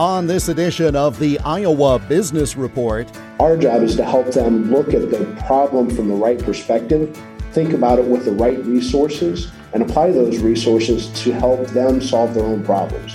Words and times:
On 0.00 0.26
this 0.26 0.48
edition 0.48 0.96
of 0.96 1.18
the 1.18 1.38
Iowa 1.40 1.98
Business 1.98 2.56
Report, 2.56 3.06
our 3.38 3.54
job 3.54 3.82
is 3.82 3.96
to 3.96 4.02
help 4.02 4.28
them 4.32 4.70
look 4.70 4.94
at 4.94 5.10
the 5.10 5.26
problem 5.46 5.90
from 5.94 6.08
the 6.08 6.14
right 6.14 6.38
perspective, 6.38 7.14
think 7.52 7.74
about 7.74 7.98
it 7.98 8.06
with 8.06 8.24
the 8.24 8.32
right 8.32 8.58
resources, 8.64 9.52
and 9.74 9.82
apply 9.82 10.12
those 10.12 10.38
resources 10.38 11.08
to 11.22 11.32
help 11.32 11.66
them 11.66 12.00
solve 12.00 12.32
their 12.32 12.44
own 12.44 12.64
problems. 12.64 13.14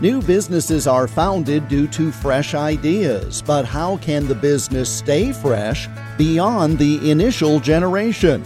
New 0.00 0.22
businesses 0.22 0.86
are 0.86 1.06
founded 1.06 1.68
due 1.68 1.86
to 1.88 2.10
fresh 2.10 2.54
ideas, 2.54 3.42
but 3.42 3.66
how 3.66 3.98
can 3.98 4.26
the 4.26 4.34
business 4.34 4.88
stay 4.88 5.34
fresh 5.34 5.86
beyond 6.16 6.78
the 6.78 7.10
initial 7.10 7.60
generation? 7.60 8.42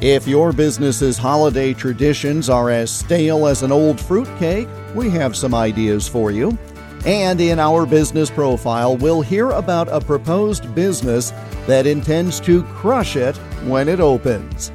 If 0.00 0.26
your 0.26 0.50
business's 0.54 1.18
holiday 1.18 1.74
traditions 1.74 2.48
are 2.48 2.70
as 2.70 2.90
stale 2.90 3.46
as 3.46 3.62
an 3.62 3.70
old 3.70 4.00
fruitcake, 4.00 4.66
we 4.94 5.10
have 5.10 5.36
some 5.36 5.54
ideas 5.54 6.08
for 6.08 6.30
you. 6.30 6.56
And 7.04 7.40
in 7.40 7.58
our 7.58 7.84
business 7.84 8.30
profile, 8.30 8.96
we'll 8.96 9.22
hear 9.22 9.50
about 9.50 9.88
a 9.88 10.00
proposed 10.00 10.72
business 10.74 11.30
that 11.66 11.86
intends 11.86 12.38
to 12.40 12.62
crush 12.64 13.16
it 13.16 13.36
when 13.66 13.88
it 13.88 13.98
opens. 13.98 14.70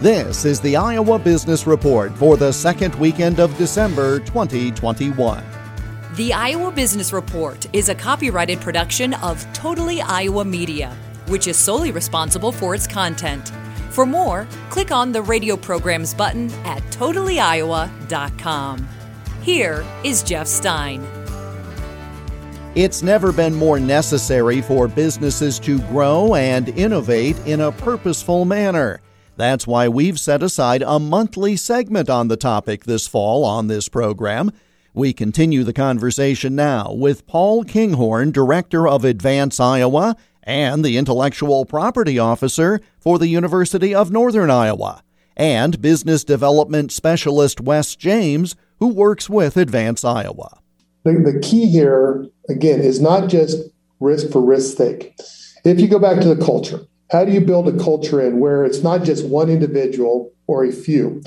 This 0.00 0.44
is 0.44 0.60
the 0.60 0.76
Iowa 0.76 1.18
Business 1.18 1.66
Report 1.66 2.16
for 2.16 2.36
the 2.36 2.52
second 2.52 2.94
weekend 2.96 3.40
of 3.40 3.56
December 3.56 4.20
2021. 4.20 5.44
The 6.14 6.32
Iowa 6.32 6.70
Business 6.70 7.12
Report 7.12 7.66
is 7.72 7.88
a 7.88 7.94
copyrighted 7.94 8.60
production 8.60 9.14
of 9.14 9.44
Totally 9.52 10.02
Iowa 10.02 10.44
Media, 10.44 10.96
which 11.28 11.48
is 11.48 11.56
solely 11.56 11.90
responsible 11.90 12.52
for 12.52 12.74
its 12.74 12.86
content. 12.86 13.50
For 13.90 14.06
more, 14.06 14.46
click 14.70 14.90
on 14.90 15.12
the 15.12 15.22
radio 15.22 15.56
programs 15.56 16.14
button 16.14 16.50
at 16.64 16.82
totallyiowa.com. 16.84 18.88
Here 19.42 19.84
is 20.04 20.22
Jeff 20.22 20.46
Stein. 20.46 21.21
It's 22.74 23.02
never 23.02 23.32
been 23.32 23.54
more 23.54 23.78
necessary 23.78 24.62
for 24.62 24.88
businesses 24.88 25.58
to 25.58 25.78
grow 25.88 26.34
and 26.34 26.70
innovate 26.70 27.36
in 27.40 27.60
a 27.60 27.70
purposeful 27.70 28.46
manner. 28.46 29.02
That's 29.36 29.66
why 29.66 29.88
we've 29.88 30.18
set 30.18 30.42
aside 30.42 30.80
a 30.80 30.98
monthly 30.98 31.54
segment 31.56 32.08
on 32.08 32.28
the 32.28 32.36
topic 32.38 32.84
this 32.84 33.06
fall 33.06 33.44
on 33.44 33.66
this 33.66 33.90
program. 33.90 34.52
We 34.94 35.12
continue 35.12 35.64
the 35.64 35.74
conversation 35.74 36.54
now 36.56 36.94
with 36.94 37.26
Paul 37.26 37.64
Kinghorn, 37.64 38.30
Director 38.30 38.88
of 38.88 39.04
Advance 39.04 39.60
Iowa 39.60 40.16
and 40.42 40.82
the 40.82 40.96
Intellectual 40.96 41.66
Property 41.66 42.18
Officer 42.18 42.80
for 42.98 43.18
the 43.18 43.28
University 43.28 43.94
of 43.94 44.10
Northern 44.10 44.50
Iowa, 44.50 45.02
and 45.36 45.82
Business 45.82 46.24
Development 46.24 46.90
Specialist 46.90 47.60
Wes 47.60 47.94
James, 47.96 48.56
who 48.78 48.88
works 48.88 49.28
with 49.28 49.58
Advance 49.58 50.06
Iowa. 50.06 50.58
The, 51.04 51.12
the 51.32 51.40
key 51.40 51.66
here, 51.66 52.26
again, 52.48 52.80
is 52.80 53.00
not 53.00 53.28
just 53.28 53.58
risk 54.00 54.30
for 54.30 54.40
risk's 54.40 54.76
sake. 54.76 55.14
If 55.64 55.80
you 55.80 55.88
go 55.88 55.98
back 55.98 56.20
to 56.20 56.34
the 56.34 56.44
culture, 56.44 56.80
how 57.10 57.24
do 57.24 57.32
you 57.32 57.40
build 57.40 57.68
a 57.68 57.78
culture 57.82 58.20
in 58.20 58.40
where 58.40 58.64
it's 58.64 58.82
not 58.82 59.04
just 59.04 59.26
one 59.26 59.48
individual 59.48 60.32
or 60.46 60.64
a 60.64 60.72
few? 60.72 61.22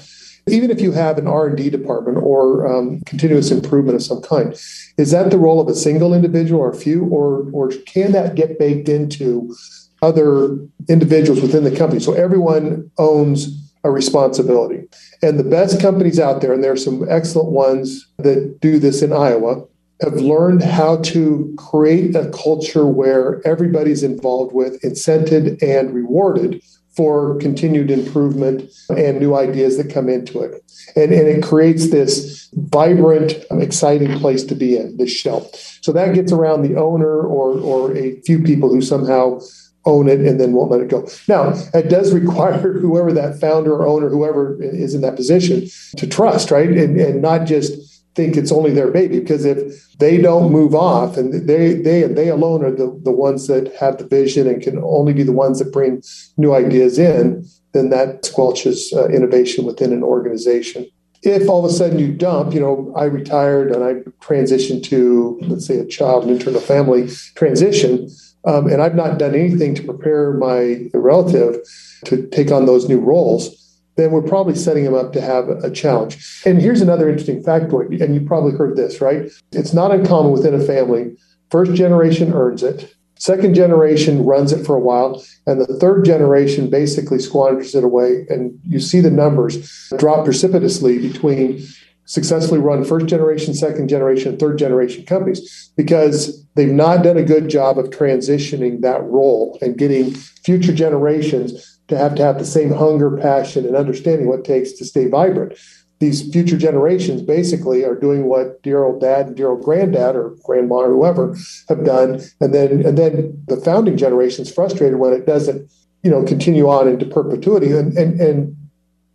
Even 0.47 0.69
if 0.69 0.79
you 0.79 0.91
have 0.91 1.17
an 1.17 1.27
R&D 1.27 1.69
department 1.69 2.17
or 2.17 2.67
um, 2.67 3.01
continuous 3.05 3.49
improvement 3.51 3.95
of 3.95 4.03
some 4.03 4.21
kind, 4.21 4.53
is 4.97 5.11
that 5.11 5.31
the 5.31 5.37
role 5.37 5.59
of 5.59 5.67
a 5.67 5.75
single 5.75 6.13
individual 6.13 6.61
or 6.61 6.71
a 6.71 6.75
few, 6.75 7.05
or 7.05 7.49
or 7.51 7.69
can 7.87 8.11
that 8.11 8.35
get 8.35 8.59
baked 8.59 8.87
into 8.87 9.55
other 10.03 10.57
individuals 10.87 11.41
within 11.41 11.63
the 11.63 11.75
company? 11.75 11.99
So 11.99 12.13
everyone 12.13 12.91
owns 12.99 13.64
a 13.85 13.91
responsibility. 13.91 14.87
And 15.21 15.39
the 15.39 15.43
best 15.43 15.79
companies 15.79 16.19
out 16.19 16.41
there, 16.41 16.51
and 16.51 16.63
there 16.63 16.71
are 16.71 16.77
some 16.77 17.05
excellent 17.07 17.51
ones 17.51 18.05
that 18.17 18.59
do 18.59 18.79
this 18.79 19.01
in 19.01 19.13
Iowa, 19.13 19.63
have 20.01 20.15
learned 20.15 20.63
how 20.63 20.97
to 20.97 21.53
create 21.57 22.15
a 22.15 22.29
culture 22.31 22.85
where 22.85 23.41
everybody's 23.47 24.03
involved 24.03 24.53
with, 24.53 24.81
incented, 24.81 25.61
and 25.63 25.93
rewarded 25.93 26.61
for 26.95 27.37
continued 27.37 27.91
improvement 27.91 28.71
and 28.89 29.19
new 29.19 29.35
ideas 29.35 29.77
that 29.77 29.93
come 29.93 30.09
into 30.09 30.41
it. 30.41 30.63
And, 30.95 31.13
and 31.13 31.27
it 31.27 31.43
creates 31.43 31.91
this 31.91 32.49
vibrant, 32.53 33.35
exciting 33.51 34.17
place 34.19 34.43
to 34.45 34.55
be 34.55 34.77
in, 34.77 34.97
this 34.97 35.11
shell. 35.11 35.49
So 35.81 35.91
that 35.91 36.15
gets 36.15 36.31
around 36.31 36.63
the 36.63 36.77
owner 36.77 37.21
or, 37.21 37.59
or 37.59 37.95
a 37.95 38.19
few 38.21 38.41
people 38.41 38.69
who 38.69 38.81
somehow 38.81 39.39
own 39.85 40.07
it 40.07 40.19
and 40.19 40.39
then 40.39 40.53
won't 40.53 40.71
let 40.71 40.81
it 40.81 40.89
go. 40.89 41.07
Now, 41.27 41.53
it 41.73 41.89
does 41.89 42.13
require 42.13 42.73
whoever 42.79 43.13
that 43.13 43.39
founder 43.39 43.73
or 43.73 43.87
owner, 43.87 44.09
whoever 44.09 44.61
is 44.61 44.93
in 44.93 45.01
that 45.01 45.15
position, 45.15 45.67
to 45.97 46.07
trust, 46.07 46.51
right? 46.51 46.69
And, 46.69 46.99
and 46.99 47.21
not 47.21 47.45
just 47.45 47.95
think 48.15 48.37
it's 48.37 48.51
only 48.51 48.71
their 48.71 48.89
baby 48.91 49.19
because 49.19 49.45
if 49.45 49.97
they 49.97 50.19
don't 50.19 50.51
move 50.51 50.73
off 50.73 51.17
and 51.17 51.47
they 51.47 51.73
they 51.73 52.01
and 52.01 52.17
they 52.17 52.29
alone 52.29 52.63
are 52.63 52.71
the, 52.71 52.97
the 53.03 53.11
ones 53.11 53.47
that 53.47 53.73
have 53.75 53.97
the 53.97 54.07
vision 54.07 54.47
and 54.47 54.63
can 54.63 54.79
only 54.83 55.13
be 55.13 55.23
the 55.23 55.33
ones 55.33 55.59
that 55.59 55.71
bring 55.73 56.01
new 56.37 56.53
ideas 56.53 56.97
in 56.97 57.45
then 57.73 57.89
that 57.89 58.23
squelches 58.23 58.93
uh, 58.93 59.07
innovation 59.09 59.65
within 59.65 59.91
an 59.91 60.01
organization 60.01 60.87
if 61.31 61.49
all 61.49 61.65
of 61.65 61.69
a 61.69 61.73
sudden 61.73 61.99
you 61.99 62.11
dump 62.11 62.53
you 62.53 62.59
know 62.59 62.93
i 62.95 63.05
retired 63.05 63.71
and 63.71 63.83
i 63.83 63.93
transitioned 64.23 64.83
to 64.83 65.37
let's 65.43 65.65
say 65.65 65.77
a 65.77 65.85
child 65.85 66.23
and 66.23 66.31
internal 66.31 66.61
family 66.61 67.07
transition 67.35 68.09
um, 68.45 68.67
and 68.67 68.81
I've 68.81 68.95
not 68.95 69.17
done 69.17 69.33
anything 69.33 69.75
to 69.75 69.83
prepare 69.83 70.33
my 70.33 70.89
relative 70.93 71.57
to 72.05 72.27
take 72.27 72.51
on 72.51 72.65
those 72.65 72.87
new 72.87 72.99
roles, 72.99 73.79
then 73.95 74.11
we're 74.11 74.21
probably 74.21 74.55
setting 74.55 74.83
them 74.83 74.93
up 74.93 75.13
to 75.13 75.21
have 75.21 75.49
a 75.49 75.71
challenge. 75.71 76.41
And 76.45 76.61
here's 76.61 76.81
another 76.81 77.09
interesting 77.09 77.43
factoid, 77.43 78.01
and 78.01 78.13
you 78.13 78.21
probably 78.21 78.51
heard 78.51 78.75
this, 78.75 79.01
right? 79.01 79.31
It's 79.51 79.73
not 79.73 79.91
uncommon 79.91 80.31
within 80.31 80.53
a 80.53 80.59
family. 80.59 81.15
First 81.49 81.73
generation 81.73 82.33
earns 82.33 82.61
it, 82.61 82.94
second 83.17 83.53
generation 83.53 84.25
runs 84.25 84.51
it 84.51 84.65
for 84.65 84.75
a 84.75 84.79
while, 84.79 85.23
and 85.47 85.61
the 85.61 85.77
third 85.79 86.05
generation 86.05 86.69
basically 86.69 87.19
squanders 87.19 87.75
it 87.75 87.83
away. 87.83 88.25
And 88.29 88.59
you 88.63 88.79
see 88.79 88.99
the 88.99 89.11
numbers 89.11 89.89
drop 89.97 90.25
precipitously 90.25 90.99
between 90.99 91.65
successfully 92.05 92.59
run 92.59 92.83
first 92.83 93.07
generation, 93.07 93.53
second 93.53 93.87
generation, 93.87 94.37
third 94.37 94.57
generation 94.57 95.05
companies 95.05 95.71
because 95.75 96.45
they've 96.55 96.71
not 96.71 97.03
done 97.03 97.17
a 97.17 97.23
good 97.23 97.49
job 97.49 97.77
of 97.77 97.89
transitioning 97.89 98.81
that 98.81 99.03
role 99.03 99.57
and 99.61 99.77
getting 99.77 100.13
future 100.13 100.73
generations 100.73 101.79
to 101.87 101.97
have 101.97 102.15
to 102.15 102.23
have 102.23 102.39
the 102.39 102.45
same 102.45 102.71
hunger, 102.71 103.17
passion, 103.17 103.65
and 103.65 103.75
understanding 103.75 104.27
what 104.27 104.39
it 104.39 104.45
takes 104.45 104.71
to 104.73 104.85
stay 104.85 105.07
vibrant. 105.07 105.53
These 105.99 106.31
future 106.31 106.57
generations 106.57 107.21
basically 107.21 107.85
are 107.85 107.95
doing 107.95 108.25
what 108.25 108.61
dear 108.63 108.83
old 108.83 108.99
dad 108.99 109.27
and 109.27 109.35
dear 109.35 109.49
old 109.49 109.63
granddad 109.63 110.15
or 110.15 110.35
grandma 110.43 110.75
or 110.75 110.91
whoever 110.91 111.37
have 111.69 111.85
done, 111.85 112.21
and 112.41 112.53
then 112.53 112.85
and 112.85 112.97
then 112.97 113.43
the 113.47 113.57
founding 113.57 113.95
generation's 113.95 114.51
frustrated 114.51 114.99
when 114.99 115.13
it 115.13 115.25
doesn't, 115.25 115.71
you 116.03 116.11
know, 116.11 116.23
continue 116.23 116.67
on 116.67 116.87
into 116.89 117.05
perpetuity. 117.05 117.71
And 117.71 117.97
and 117.97 118.19
and 118.19 118.57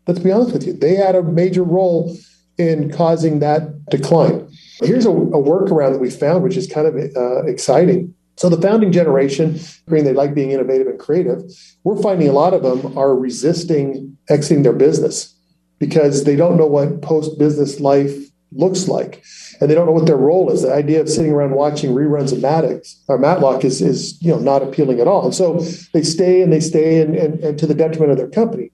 let's 0.06 0.20
be 0.20 0.32
honest 0.32 0.52
with 0.52 0.66
you, 0.66 0.72
they 0.72 0.94
had 0.94 1.14
a 1.14 1.22
major 1.22 1.64
role 1.64 2.16
in 2.56 2.90
causing 2.90 3.40
that 3.40 3.84
decline. 3.86 4.48
Here's 4.82 5.04
a, 5.04 5.10
a 5.10 5.42
workaround 5.42 5.92
that 5.92 6.00
we 6.00 6.08
found, 6.08 6.42
which 6.42 6.56
is 6.56 6.66
kind 6.66 6.86
of 6.86 6.94
uh, 7.14 7.44
exciting. 7.44 8.14
So 8.36 8.48
the 8.48 8.60
founding 8.60 8.90
generation, 8.90 9.60
agreeing 9.86 10.06
they 10.06 10.14
like 10.14 10.34
being 10.34 10.52
innovative 10.52 10.86
and 10.86 10.98
creative, 10.98 11.42
we're 11.84 12.00
finding 12.00 12.26
a 12.26 12.32
lot 12.32 12.54
of 12.54 12.62
them 12.62 12.96
are 12.96 13.14
resisting 13.14 14.16
exiting 14.30 14.62
their 14.62 14.72
business 14.72 15.34
because 15.80 16.22
they 16.22 16.36
don't 16.36 16.56
know 16.56 16.66
what 16.66 17.02
post-business 17.02 17.80
life 17.80 18.14
looks 18.52 18.86
like. 18.86 19.24
And 19.60 19.68
they 19.68 19.74
don't 19.74 19.86
know 19.86 19.92
what 19.92 20.06
their 20.06 20.16
role 20.16 20.50
is. 20.50 20.62
The 20.62 20.72
idea 20.72 21.00
of 21.00 21.08
sitting 21.08 21.32
around 21.32 21.52
watching 21.52 21.90
reruns 21.90 22.32
of 22.32 22.40
Maddox 22.40 23.02
or 23.08 23.18
Matlock 23.18 23.64
is, 23.64 23.82
is 23.82 24.20
you 24.22 24.30
know 24.30 24.38
not 24.38 24.62
appealing 24.62 25.00
at 25.00 25.08
all. 25.08 25.24
And 25.24 25.34
so 25.34 25.60
they 25.92 26.02
stay 26.02 26.42
and 26.42 26.52
they 26.52 26.60
stay 26.60 27.00
and, 27.00 27.16
and, 27.16 27.40
and 27.40 27.58
to 27.58 27.66
the 27.66 27.74
detriment 27.74 28.12
of 28.12 28.16
their 28.16 28.28
company. 28.28 28.70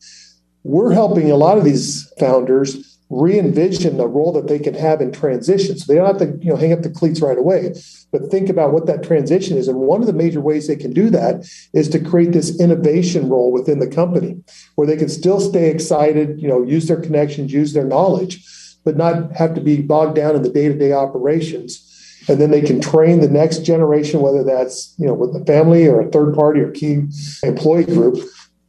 We're 0.63 0.93
helping 0.93 1.31
a 1.31 1.37
lot 1.37 1.59
of 1.59 1.65
these 1.65 2.13
founders 2.19 2.96
re-envision 3.09 3.99
the 3.99 4.09
role 4.09 4.33
that 4.33 4.49
they 4.49 4.59
can 4.59 4.75
have 4.75 5.01
in 5.01 5.13
transition. 5.13 5.79
So 5.79 5.85
they 5.87 5.99
don't 5.99 6.07
have 6.07 6.19
to, 6.19 6.45
you 6.45 6.51
know, 6.51 6.57
hang 6.57 6.73
up 6.73 6.83
the 6.83 6.91
cleats 6.91 7.21
right 7.21 7.39
away, 7.39 7.73
but 8.11 8.31
think 8.31 8.49
about 8.49 8.73
what 8.73 8.87
that 8.87 9.05
transition 9.05 9.57
is. 9.57 9.69
And 9.69 9.79
one 9.79 10.01
of 10.01 10.09
the 10.09 10.13
major 10.13 10.41
ways 10.41 10.67
they 10.67 10.77
can 10.77 10.93
do 10.93 11.09
that 11.11 11.49
is 11.73 11.89
to 11.91 12.01
create 12.01 12.33
this 12.33 12.59
innovation 12.61 13.29
role 13.29 13.53
within 13.53 13.79
the 13.79 13.87
company 13.87 14.43
where 14.75 14.89
they 14.89 14.97
can 14.97 15.09
still 15.09 15.39
stay 15.39 15.71
excited, 15.71 16.41
you 16.41 16.49
know, 16.49 16.65
use 16.65 16.89
their 16.89 17.01
connections, 17.01 17.53
use 17.53 17.75
their 17.75 17.85
knowledge, 17.85 18.45
but 18.85 18.97
not 18.97 19.33
have 19.37 19.55
to 19.55 19.61
be 19.61 19.83
bogged 19.83 20.17
down 20.17 20.35
in 20.35 20.43
the 20.43 20.51
day-to-day 20.51 20.93
operations. 20.93 21.83
And 22.29 22.41
then 22.41 22.51
they 22.51 22.63
can 22.63 22.81
train 22.81 23.21
the 23.21 23.29
next 23.29 23.61
generation, 23.61 24.21
whether 24.21 24.43
that's, 24.43 24.95
you 24.99 25.07
know, 25.07 25.15
with 25.15 25.33
the 25.33 25.45
family 25.45 25.87
or 25.87 26.01
a 26.01 26.11
third 26.11 26.35
party 26.35 26.59
or 26.59 26.73
key 26.73 27.05
employee 27.45 27.85
group, 27.85 28.19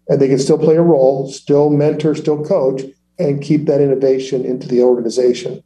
and 0.10 0.22
they 0.22 0.28
can 0.28 0.38
still 0.38 0.60
play 0.60 0.76
a 0.76 0.82
role, 0.82 1.32
still 1.32 1.72
mentor, 1.72 2.14
still 2.14 2.46
coach, 2.46 2.84
and 3.20 3.42
keep 3.42 3.66
that 3.66 3.82
innovation 3.82 4.46
into 4.46 4.68
the 4.68 4.82
organization. 4.82 5.64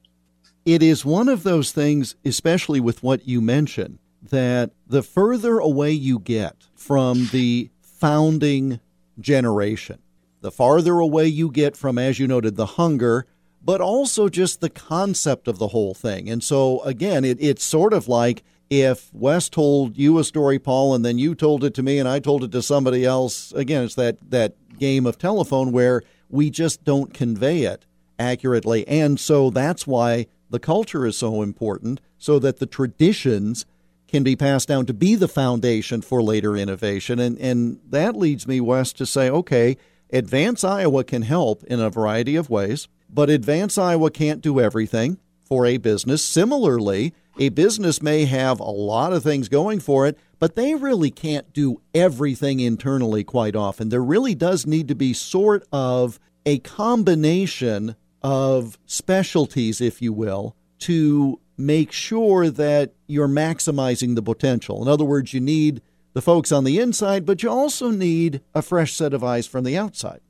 It 0.65 0.83
is 0.83 1.03
one 1.03 1.27
of 1.27 1.43
those 1.43 1.71
things, 1.71 2.15
especially 2.23 2.79
with 2.79 3.01
what 3.03 3.27
you 3.27 3.41
mentioned, 3.41 3.99
that 4.21 4.71
the 4.85 5.01
further 5.01 5.57
away 5.57 5.91
you 5.91 6.19
get 6.19 6.67
from 6.75 7.27
the 7.31 7.71
founding 7.81 8.79
generation, 9.19 9.99
the 10.41 10.51
farther 10.51 10.99
away 10.99 11.27
you 11.27 11.49
get 11.51 11.75
from, 11.75 11.97
as 11.97 12.19
you 12.19 12.27
noted, 12.27 12.55
the 12.55 12.65
hunger 12.65 13.25
but 13.63 13.81
also 13.81 14.27
just 14.27 14.59
the 14.59 14.69
concept 14.69 15.47
of 15.47 15.59
the 15.59 15.69
whole 15.69 15.93
thing. 15.93 16.29
And 16.29 16.43
so, 16.43 16.81
again, 16.81 17.23
it, 17.23 17.37
it's 17.39 17.63
sort 17.63 17.93
of 17.93 18.07
like 18.07 18.43
if 18.69 19.13
Wes 19.13 19.49
told 19.49 19.97
you 19.97 20.17
a 20.17 20.23
story, 20.23 20.57
Paul, 20.57 20.95
and 20.95 21.05
then 21.05 21.17
you 21.17 21.35
told 21.35 21.63
it 21.63 21.73
to 21.75 21.83
me 21.83 21.99
and 21.99 22.07
I 22.07 22.19
told 22.19 22.43
it 22.43 22.51
to 22.53 22.61
somebody 22.61 23.05
else. 23.05 23.51
Again, 23.51 23.83
it's 23.83 23.95
that, 23.95 24.17
that 24.29 24.55
game 24.79 25.05
of 25.05 25.17
telephone 25.17 25.71
where 25.71 26.01
we 26.31 26.49
just 26.49 26.83
don't 26.83 27.13
convey 27.13 27.63
it 27.63 27.85
accurately. 28.17 28.87
And 28.87 29.19
so 29.19 29.49
that's 29.49 29.85
why 29.85 30.27
the 30.49 30.59
culture 30.59 31.05
is 31.05 31.17
so 31.17 31.41
important, 31.41 32.01
so 32.17 32.37
that 32.39 32.59
the 32.59 32.65
traditions 32.65 33.65
can 34.07 34.23
be 34.23 34.35
passed 34.35 34.67
down 34.67 34.85
to 34.85 34.93
be 34.93 35.15
the 35.15 35.27
foundation 35.27 36.01
for 36.01 36.21
later 36.21 36.57
innovation. 36.57 37.19
And, 37.19 37.39
and 37.39 37.79
that 37.89 38.15
leads 38.15 38.45
me, 38.45 38.59
Wes, 38.59 38.91
to 38.93 39.05
say, 39.05 39.29
okay, 39.29 39.77
Advance 40.11 40.65
Iowa 40.65 41.05
can 41.05 41.21
help 41.21 41.63
in 41.63 41.79
a 41.79 41.89
variety 41.89 42.35
of 42.35 42.49
ways, 42.49 42.89
but 43.09 43.29
Advance 43.29 43.77
Iowa 43.77 44.11
can't 44.11 44.41
do 44.41 44.59
everything 44.59 45.17
for 45.45 45.65
a 45.65 45.77
business. 45.77 46.23
Similarly, 46.23 47.13
a 47.39 47.49
business 47.49 48.01
may 48.01 48.25
have 48.25 48.59
a 48.59 48.65
lot 48.65 49.13
of 49.13 49.23
things 49.23 49.47
going 49.47 49.79
for 49.79 50.05
it, 50.05 50.17
but 50.41 50.55
they 50.55 50.73
really 50.73 51.11
can't 51.11 51.53
do 51.53 51.79
everything 51.93 52.59
internally 52.59 53.23
quite 53.23 53.55
often. 53.55 53.89
There 53.89 54.03
really 54.03 54.33
does 54.33 54.65
need 54.65 54.87
to 54.87 54.95
be 54.95 55.13
sort 55.13 55.63
of 55.71 56.19
a 56.47 56.57
combination 56.57 57.95
of 58.23 58.79
specialties, 58.87 59.79
if 59.79 60.01
you 60.01 60.11
will, 60.11 60.55
to 60.79 61.39
make 61.57 61.91
sure 61.91 62.49
that 62.49 62.91
you're 63.05 63.27
maximizing 63.27 64.15
the 64.15 64.23
potential. 64.23 64.81
In 64.81 64.87
other 64.87 65.05
words, 65.05 65.31
you 65.31 65.39
need 65.39 65.79
the 66.13 66.23
folks 66.23 66.51
on 66.51 66.63
the 66.63 66.79
inside, 66.79 67.23
but 67.23 67.43
you 67.43 67.49
also 67.49 67.91
need 67.91 68.41
a 68.55 68.63
fresh 68.63 68.95
set 68.95 69.13
of 69.13 69.23
eyes 69.23 69.45
from 69.45 69.63
the 69.63 69.77
outside. 69.77 70.21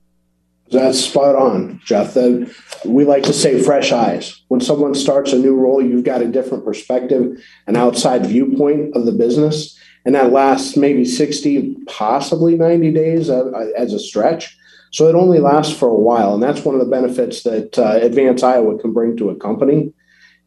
That's 0.72 1.00
spot 1.00 1.36
on, 1.36 1.80
Jeff. 1.86 2.16
That 2.16 2.54
we 2.86 3.06
like 3.06 3.24
to 3.24 3.34
say 3.34 3.62
fresh 3.62 3.94
eyes. 3.94 4.42
When 4.50 4.60
someone 4.60 4.94
starts 4.94 5.32
a 5.32 5.40
new 5.40 5.56
role, 5.56 5.82
you've 5.82 6.04
got 6.04 6.22
a 6.22 6.28
different 6.28 6.66
perspective, 6.66 7.42
an 7.68 7.78
outside 7.78 8.26
viewpoint 8.26 8.96
of 8.96 9.06
the 9.06 9.12
business, 9.14 9.78
and 10.06 10.16
that 10.16 10.32
lasts 10.32 10.76
maybe 10.76 11.06
60, 11.06 11.76
possibly 11.88 12.56
90 12.56 12.92
days 12.92 13.30
as 13.30 13.94
a 13.94 14.00
stretch. 14.00 14.58
So 14.92 15.08
it 15.08 15.16
only 15.16 15.40
lasts 15.40 15.78
for 15.78 15.88
a 15.88 15.94
while, 15.94 16.34
and 16.34 16.44
that's 16.44 16.66
one 16.66 16.76
of 16.76 16.82
the 16.82 16.92
benefits 16.92 17.44
that 17.44 17.80
uh, 17.80 18.00
Advance 18.02 18.44
Iowa 18.44 18.78
can 18.78 18.92
bring 18.92 19.16
to 19.18 19.30
a 19.30 19.36
company 19.36 19.94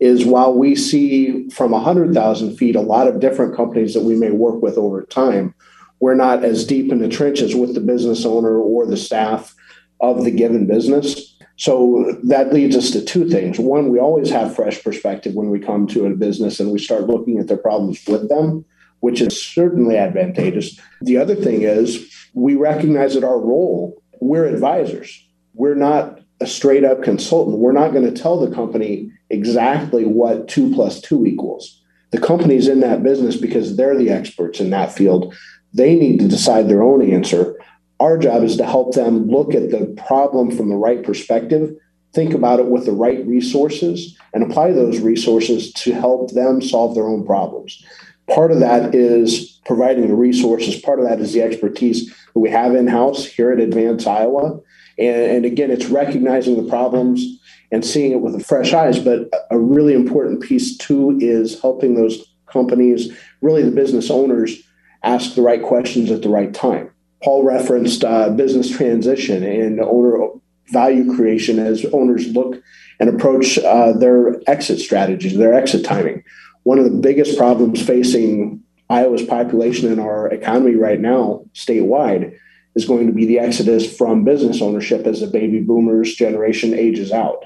is 0.00 0.26
while 0.26 0.52
we 0.52 0.74
see 0.74 1.48
from 1.48 1.70
100,000 1.70 2.56
feet 2.56 2.76
a 2.76 2.80
lot 2.80 3.06
of 3.06 3.20
different 3.20 3.56
companies 3.56 3.94
that 3.94 4.02
we 4.02 4.16
may 4.16 4.30
work 4.30 4.60
with 4.60 4.76
over 4.76 5.02
time, 5.04 5.54
we're 6.00 6.14
not 6.14 6.44
as 6.44 6.66
deep 6.66 6.92
in 6.92 6.98
the 6.98 7.08
trenches 7.08 7.54
with 7.54 7.74
the 7.74 7.80
business 7.80 8.26
owner 8.26 8.58
or 8.58 8.84
the 8.84 8.96
staff 8.96 9.54
of 10.00 10.24
the 10.24 10.30
given 10.30 10.66
business. 10.66 11.34
So 11.56 12.18
that 12.24 12.52
leads 12.52 12.76
us 12.76 12.90
to 12.90 13.04
two 13.04 13.30
things. 13.30 13.58
One, 13.58 13.90
we 13.90 14.00
always 14.00 14.28
have 14.30 14.54
fresh 14.54 14.82
perspective 14.82 15.34
when 15.34 15.50
we 15.50 15.60
come 15.60 15.86
to 15.88 16.06
a 16.06 16.10
business 16.10 16.58
and 16.58 16.72
we 16.72 16.78
start 16.78 17.06
looking 17.06 17.38
at 17.38 17.46
their 17.46 17.56
problems 17.56 18.04
with 18.06 18.28
them, 18.28 18.64
which 19.04 19.20
is 19.20 19.38
certainly 19.38 19.98
advantageous. 19.98 20.80
The 21.02 21.18
other 21.18 21.34
thing 21.34 21.60
is 21.60 22.10
we 22.32 22.54
recognize 22.54 23.12
that 23.12 23.22
our 23.22 23.38
role, 23.38 24.02
we're 24.22 24.46
advisors. 24.46 25.22
We're 25.52 25.74
not 25.74 26.20
a 26.40 26.46
straight 26.46 26.84
up 26.84 27.02
consultant. 27.02 27.58
We're 27.58 27.72
not 27.72 27.92
going 27.92 28.06
to 28.06 28.22
tell 28.22 28.40
the 28.40 28.54
company 28.54 29.12
exactly 29.28 30.06
what 30.06 30.48
two 30.48 30.72
plus 30.72 31.02
two 31.02 31.26
equals. 31.26 31.82
The 32.12 32.18
company's 32.18 32.66
in 32.66 32.80
that 32.80 33.02
business 33.02 33.36
because 33.36 33.76
they're 33.76 33.98
the 33.98 34.08
experts 34.08 34.58
in 34.58 34.70
that 34.70 34.90
field. 34.90 35.34
They 35.74 35.96
need 35.96 36.20
to 36.20 36.28
decide 36.28 36.70
their 36.70 36.82
own 36.82 37.02
answer. 37.02 37.60
Our 38.00 38.16
job 38.16 38.42
is 38.42 38.56
to 38.56 38.64
help 38.64 38.94
them 38.94 39.26
look 39.26 39.54
at 39.54 39.70
the 39.70 39.94
problem 40.06 40.50
from 40.50 40.70
the 40.70 40.76
right 40.76 41.02
perspective, 41.02 41.76
think 42.14 42.32
about 42.32 42.58
it 42.58 42.68
with 42.68 42.86
the 42.86 42.92
right 42.92 43.22
resources, 43.26 44.16
and 44.32 44.42
apply 44.42 44.72
those 44.72 45.00
resources 45.00 45.74
to 45.74 45.92
help 45.92 46.30
them 46.30 46.62
solve 46.62 46.94
their 46.94 47.06
own 47.06 47.26
problems. 47.26 47.84
Part 48.32 48.52
of 48.52 48.60
that 48.60 48.94
is 48.94 49.60
providing 49.66 50.08
the 50.08 50.14
resources, 50.14 50.80
part 50.80 50.98
of 50.98 51.06
that 51.06 51.20
is 51.20 51.32
the 51.32 51.42
expertise 51.42 52.08
that 52.08 52.40
we 52.40 52.50
have 52.50 52.74
in 52.74 52.86
house 52.86 53.24
here 53.24 53.50
at 53.50 53.60
Advance 53.60 54.06
Iowa. 54.06 54.60
And, 54.98 55.16
and 55.16 55.44
again, 55.44 55.70
it's 55.70 55.86
recognizing 55.86 56.62
the 56.62 56.68
problems 56.68 57.22
and 57.70 57.84
seeing 57.84 58.12
it 58.12 58.20
with 58.20 58.44
fresh 58.46 58.72
eyes. 58.72 58.98
But 58.98 59.28
a 59.50 59.58
really 59.58 59.94
important 59.94 60.42
piece 60.42 60.76
too 60.76 61.18
is 61.20 61.60
helping 61.60 61.94
those 61.94 62.24
companies, 62.46 63.12
really 63.42 63.62
the 63.62 63.70
business 63.70 64.10
owners, 64.10 64.62
ask 65.02 65.34
the 65.34 65.42
right 65.42 65.62
questions 65.62 66.10
at 66.10 66.22
the 66.22 66.28
right 66.28 66.54
time. 66.54 66.90
Paul 67.22 67.42
referenced 67.42 68.04
uh, 68.04 68.30
business 68.30 68.70
transition 68.70 69.42
and 69.42 69.80
owner 69.80 70.28
value 70.68 71.14
creation 71.14 71.58
as 71.58 71.84
owners 71.86 72.26
look 72.28 72.62
and 73.00 73.08
approach 73.08 73.58
uh, 73.58 73.92
their 73.92 74.40
exit 74.48 74.78
strategies, 74.78 75.36
their 75.36 75.54
exit 75.54 75.84
timing. 75.84 76.22
One 76.64 76.78
of 76.78 76.84
the 76.84 76.90
biggest 76.98 77.38
problems 77.38 77.80
facing 77.80 78.62
Iowa's 78.90 79.22
population 79.22 79.90
and 79.90 80.00
our 80.00 80.28
economy 80.28 80.74
right 80.74 81.00
now, 81.00 81.44
statewide, 81.54 82.36
is 82.74 82.84
going 82.84 83.06
to 83.06 83.12
be 83.12 83.24
the 83.24 83.38
exodus 83.38 83.96
from 83.96 84.24
business 84.24 84.60
ownership 84.60 85.06
as 85.06 85.20
the 85.20 85.26
baby 85.26 85.60
boomers 85.60 86.14
generation 86.14 86.74
ages 86.74 87.12
out. 87.12 87.44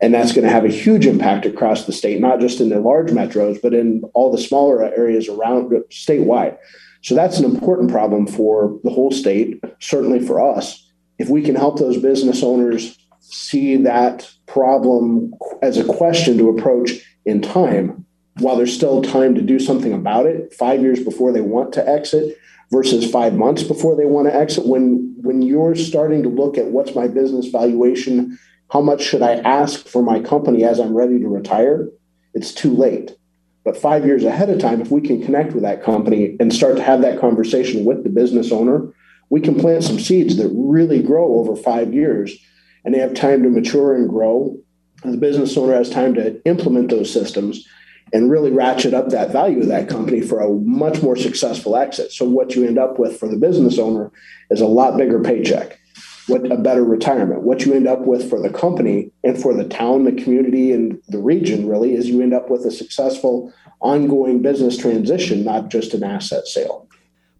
And 0.00 0.14
that's 0.14 0.32
going 0.32 0.44
to 0.44 0.52
have 0.52 0.64
a 0.64 0.68
huge 0.68 1.06
impact 1.06 1.44
across 1.44 1.84
the 1.84 1.92
state, 1.92 2.20
not 2.20 2.40
just 2.40 2.60
in 2.60 2.68
the 2.68 2.78
large 2.78 3.10
metros, 3.10 3.60
but 3.60 3.74
in 3.74 4.02
all 4.14 4.30
the 4.30 4.38
smaller 4.38 4.84
areas 4.84 5.28
around 5.28 5.72
statewide. 5.90 6.56
So 7.02 7.14
that's 7.14 7.38
an 7.38 7.44
important 7.44 7.90
problem 7.90 8.26
for 8.26 8.78
the 8.84 8.90
whole 8.90 9.10
state, 9.10 9.62
certainly 9.80 10.20
for 10.24 10.40
us. 10.40 10.84
If 11.18 11.28
we 11.28 11.42
can 11.42 11.56
help 11.56 11.78
those 11.78 12.00
business 12.00 12.42
owners 12.42 12.96
see 13.20 13.76
that 13.78 14.30
problem 14.46 15.32
as 15.62 15.78
a 15.78 15.84
question 15.84 16.38
to 16.38 16.48
approach 16.50 16.92
in 17.24 17.42
time, 17.42 18.06
while 18.40 18.56
there's 18.56 18.74
still 18.74 19.02
time 19.02 19.34
to 19.34 19.42
do 19.42 19.58
something 19.58 19.92
about 19.92 20.26
it, 20.26 20.52
five 20.54 20.82
years 20.82 21.02
before 21.02 21.32
they 21.32 21.40
want 21.40 21.72
to 21.74 21.88
exit, 21.88 22.38
versus 22.70 23.10
five 23.10 23.34
months 23.34 23.62
before 23.62 23.96
they 23.96 24.04
want 24.04 24.28
to 24.28 24.34
exit 24.34 24.66
when 24.66 25.14
when 25.22 25.42
you're 25.42 25.74
starting 25.74 26.22
to 26.22 26.28
look 26.28 26.58
at 26.58 26.66
what's 26.66 26.94
my 26.94 27.08
business 27.08 27.46
valuation 27.46 28.38
how 28.70 28.80
much 28.80 29.02
should 29.02 29.22
i 29.22 29.36
ask 29.36 29.86
for 29.86 30.02
my 30.02 30.20
company 30.20 30.64
as 30.64 30.78
i'm 30.78 30.94
ready 30.94 31.18
to 31.18 31.28
retire 31.28 31.88
it's 32.34 32.52
too 32.52 32.74
late. 32.74 33.16
But 33.64 33.76
five 33.76 34.06
years 34.06 34.22
ahead 34.22 34.48
of 34.48 34.60
time 34.60 34.80
if 34.80 34.90
we 34.90 35.00
can 35.00 35.22
connect 35.22 35.52
with 35.52 35.62
that 35.62 35.82
company 35.82 36.36
and 36.38 36.52
start 36.52 36.76
to 36.76 36.82
have 36.82 37.02
that 37.02 37.20
conversation 37.20 37.84
with 37.84 38.04
the 38.04 38.10
business 38.10 38.52
owner 38.52 38.92
we 39.30 39.40
can 39.40 39.58
plant 39.58 39.84
some 39.84 39.98
seeds 39.98 40.36
that 40.36 40.50
really 40.54 41.02
grow 41.02 41.38
over 41.38 41.54
five 41.54 41.92
years 41.92 42.34
and 42.84 42.94
they 42.94 42.98
have 42.98 43.12
time 43.12 43.42
to 43.42 43.50
mature 43.50 43.94
and 43.94 44.08
grow. 44.08 44.56
The 45.04 45.18
business 45.18 45.56
owner 45.56 45.74
has 45.74 45.90
time 45.90 46.14
to 46.14 46.42
implement 46.46 46.88
those 46.88 47.12
systems 47.12 47.68
and 48.12 48.30
really 48.30 48.50
ratchet 48.50 48.94
up 48.94 49.08
that 49.10 49.30
value 49.30 49.60
of 49.60 49.68
that 49.68 49.88
company 49.88 50.20
for 50.20 50.40
a 50.40 50.50
much 50.50 51.02
more 51.02 51.16
successful 51.16 51.76
exit. 51.76 52.12
So 52.12 52.24
what 52.24 52.54
you 52.54 52.66
end 52.66 52.78
up 52.78 52.98
with 52.98 53.18
for 53.18 53.28
the 53.28 53.36
business 53.36 53.78
owner 53.78 54.10
is 54.50 54.60
a 54.60 54.66
lot 54.66 54.96
bigger 54.96 55.20
paycheck, 55.20 55.78
what 56.28 56.50
a 56.52 56.56
better 56.56 56.84
retirement. 56.84 57.42
What 57.42 57.64
you 57.64 57.72
end 57.72 57.88
up 57.88 58.00
with 58.00 58.28
for 58.28 58.40
the 58.40 58.50
company 58.50 59.10
and 59.24 59.40
for 59.40 59.54
the 59.54 59.64
town, 59.64 60.04
the 60.04 60.12
community, 60.12 60.72
and 60.72 61.00
the 61.08 61.18
region 61.18 61.66
really 61.66 61.94
is 61.94 62.08
you 62.08 62.22
end 62.22 62.34
up 62.34 62.50
with 62.50 62.66
a 62.66 62.70
successful 62.70 63.52
ongoing 63.80 64.42
business 64.42 64.76
transition, 64.76 65.44
not 65.44 65.70
just 65.70 65.94
an 65.94 66.04
asset 66.04 66.46
sale. 66.46 66.86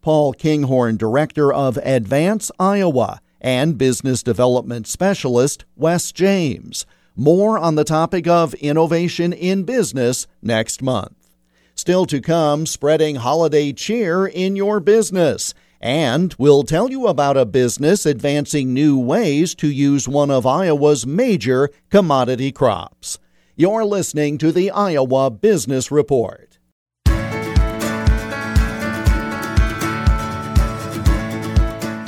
Paul 0.00 0.32
Kinghorn, 0.32 0.96
Director 0.96 1.52
of 1.52 1.76
Advance 1.78 2.50
Iowa, 2.58 3.20
and 3.40 3.76
Business 3.76 4.22
Development 4.22 4.86
Specialist 4.86 5.64
Wes 5.76 6.10
James. 6.10 6.86
More 7.20 7.58
on 7.58 7.74
the 7.74 7.82
topic 7.82 8.28
of 8.28 8.54
innovation 8.54 9.32
in 9.32 9.64
business 9.64 10.28
next 10.40 10.80
month. 10.82 11.30
Still 11.74 12.06
to 12.06 12.20
come, 12.20 12.64
spreading 12.64 13.16
holiday 13.16 13.72
cheer 13.72 14.24
in 14.24 14.54
your 14.54 14.78
business. 14.78 15.52
And 15.80 16.32
we'll 16.38 16.62
tell 16.62 16.92
you 16.92 17.08
about 17.08 17.36
a 17.36 17.44
business 17.44 18.06
advancing 18.06 18.72
new 18.72 18.96
ways 18.96 19.56
to 19.56 19.66
use 19.66 20.06
one 20.06 20.30
of 20.30 20.46
Iowa's 20.46 21.08
major 21.08 21.70
commodity 21.90 22.52
crops. 22.52 23.18
You're 23.56 23.84
listening 23.84 24.38
to 24.38 24.52
the 24.52 24.70
Iowa 24.70 25.28
Business 25.32 25.90
Report. 25.90 26.60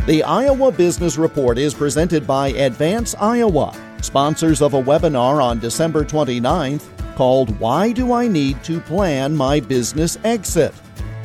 The 0.07 0.23
Iowa 0.25 0.71
Business 0.71 1.19
Report 1.19 1.59
is 1.59 1.75
presented 1.75 2.29
by 2.29 2.51
Advance 2.51 3.17
Iowa 3.19 3.75
sponsors 4.05 4.63
of 4.63 4.75
a 4.75 4.83
webinar 4.83 5.43
on 5.43 5.59
December 5.59 6.05
29th 6.05 6.85
called 7.15 7.59
Why 7.59 7.91
Do 7.93 8.13
I 8.13 8.29
Need 8.29 8.63
to 8.65 8.81
Plan 8.81 9.35
My 9.37 9.61
Business 9.61 10.19
Exit? 10.25 10.75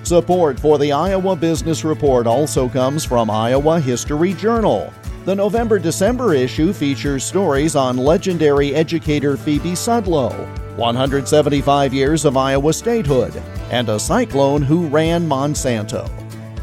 Support 0.02 0.60
for 0.60 0.78
the 0.78 0.92
Iowa 0.92 1.36
Business 1.36 1.84
Report 1.84 2.26
also 2.26 2.68
comes 2.68 3.04
from 3.04 3.30
Iowa 3.30 3.80
History 3.80 4.34
Journal. 4.34 4.92
The 5.24 5.34
November 5.34 5.78
December 5.78 6.32
issue 6.32 6.72
features 6.72 7.24
stories 7.24 7.76
on 7.76 7.98
legendary 7.98 8.74
educator 8.74 9.36
Phoebe 9.36 9.72
Sudlow, 9.72 10.32
175 10.78 11.92
years 11.92 12.24
of 12.24 12.38
Iowa 12.38 12.72
statehood, 12.72 13.34
and 13.70 13.90
a 13.90 13.98
cyclone 13.98 14.62
who 14.62 14.86
ran 14.86 15.28
Monsanto. 15.28 16.08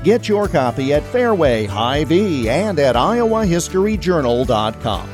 Get 0.05 0.29
your 0.29 0.47
copy 0.47 0.93
at 0.93 1.03
Fairway, 1.05 1.65
Hy-Vee, 1.65 2.47
and 2.47 2.77
at 2.77 2.95
iowahistoryjournal.com. 2.95 5.09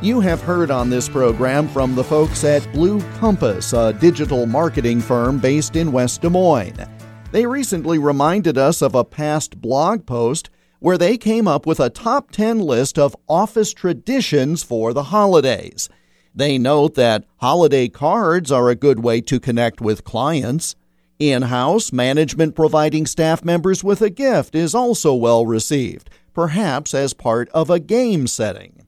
You 0.00 0.20
have 0.20 0.40
heard 0.40 0.70
on 0.70 0.90
this 0.90 1.08
program 1.08 1.66
from 1.66 1.96
the 1.96 2.04
folks 2.04 2.44
at 2.44 2.72
Blue 2.72 3.00
Compass, 3.18 3.72
a 3.72 3.92
digital 3.92 4.46
marketing 4.46 5.00
firm 5.00 5.40
based 5.40 5.74
in 5.74 5.90
West 5.90 6.22
Des 6.22 6.28
Moines. 6.28 6.86
They 7.32 7.46
recently 7.46 7.98
reminded 7.98 8.56
us 8.56 8.80
of 8.80 8.94
a 8.94 9.04
past 9.04 9.60
blog 9.60 10.06
post 10.06 10.50
where 10.78 10.96
they 10.96 11.18
came 11.18 11.48
up 11.48 11.66
with 11.66 11.80
a 11.80 11.90
top 11.90 12.30
10 12.30 12.60
list 12.60 12.96
of 12.96 13.16
office 13.28 13.74
traditions 13.74 14.62
for 14.62 14.92
the 14.92 15.02
holidays. 15.02 15.88
They 16.32 16.58
note 16.58 16.94
that 16.94 17.24
holiday 17.38 17.88
cards 17.88 18.52
are 18.52 18.70
a 18.70 18.76
good 18.76 19.00
way 19.00 19.20
to 19.22 19.40
connect 19.40 19.80
with 19.80 20.04
clients. 20.04 20.76
In 21.20 21.42
house, 21.42 21.92
management 21.92 22.54
providing 22.54 23.04
staff 23.04 23.44
members 23.44 23.84
with 23.84 24.00
a 24.00 24.08
gift 24.08 24.54
is 24.54 24.74
also 24.74 25.14
well 25.14 25.44
received, 25.44 26.08
perhaps 26.32 26.94
as 26.94 27.12
part 27.12 27.50
of 27.50 27.68
a 27.68 27.78
game 27.78 28.26
setting. 28.26 28.86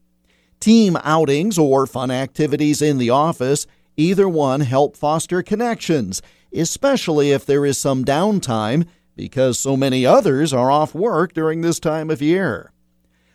Team 0.59 0.97
outings 1.05 1.59
or 1.59 1.87
fun 1.87 2.11
activities 2.11 2.81
in 2.81 2.97
the 2.97 3.11
office, 3.11 3.67
either 3.99 4.27
one 4.27 4.63
help 4.63 4.97
foster 4.97 5.43
connections, 5.43 6.23
especially 6.55 7.33
if 7.33 7.45
there 7.45 7.67
is 7.67 7.77
some 7.77 8.03
downtime 8.03 8.87
because 9.15 9.59
so 9.59 9.77
many 9.77 10.07
others 10.07 10.55
are 10.55 10.71
off 10.71 10.95
work 10.95 11.35
during 11.35 11.61
this 11.61 11.79
time 11.79 12.09
of 12.09 12.23
year. 12.23 12.73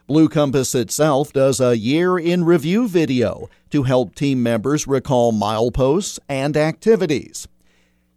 Blue 0.07 0.27
Compass 0.27 0.73
itself 0.73 1.31
does 1.31 1.59
a 1.59 1.77
year 1.77 2.17
in 2.17 2.45
review 2.45 2.87
video 2.87 3.47
to 3.69 3.83
help 3.83 4.15
team 4.15 4.41
members 4.41 4.87
recall 4.87 5.31
mileposts 5.31 6.17
and 6.27 6.57
activities. 6.57 7.47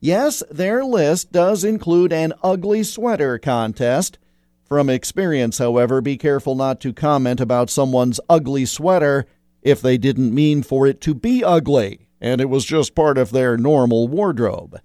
Yes, 0.00 0.42
their 0.50 0.84
list 0.84 1.30
does 1.30 1.62
include 1.62 2.12
an 2.12 2.32
ugly 2.42 2.82
sweater 2.82 3.38
contest. 3.38 4.18
From 4.64 4.88
experience, 4.88 5.58
however, 5.58 6.00
be 6.00 6.16
careful 6.16 6.54
not 6.54 6.80
to 6.80 6.92
comment 6.92 7.40
about 7.40 7.70
someone's 7.70 8.20
ugly 8.28 8.64
sweater 8.64 9.26
if 9.62 9.82
they 9.82 9.98
didn't 9.98 10.34
mean 10.34 10.62
for 10.62 10.86
it 10.86 11.00
to 11.02 11.14
be 11.14 11.44
ugly 11.44 12.08
and 12.20 12.40
it 12.40 12.48
was 12.48 12.64
just 12.64 12.94
part 12.94 13.18
of 13.18 13.30
their 13.30 13.56
normal 13.56 14.08
wardrobe. 14.08 14.80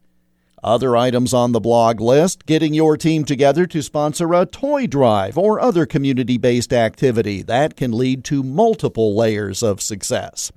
Other 0.63 0.97
items 0.97 1.33
on 1.33 1.51
the 1.51 1.59
blog 1.59 2.01
list 2.01 2.45
getting 2.45 2.73
your 2.73 2.97
team 2.97 3.23
together 3.23 3.67
to 3.67 3.83
sponsor 3.83 4.33
a 4.33 4.45
toy 4.45 4.87
drive 4.87 5.37
or 5.37 5.59
other 5.59 5.85
community 5.85 6.37
based 6.37 6.73
activity 6.73 7.43
that 7.43 7.75
can 7.75 7.91
lead 7.91 8.23
to 8.25 8.41
multiple 8.41 9.15
layers 9.15 9.61
of 9.61 9.81
success. 9.81 10.51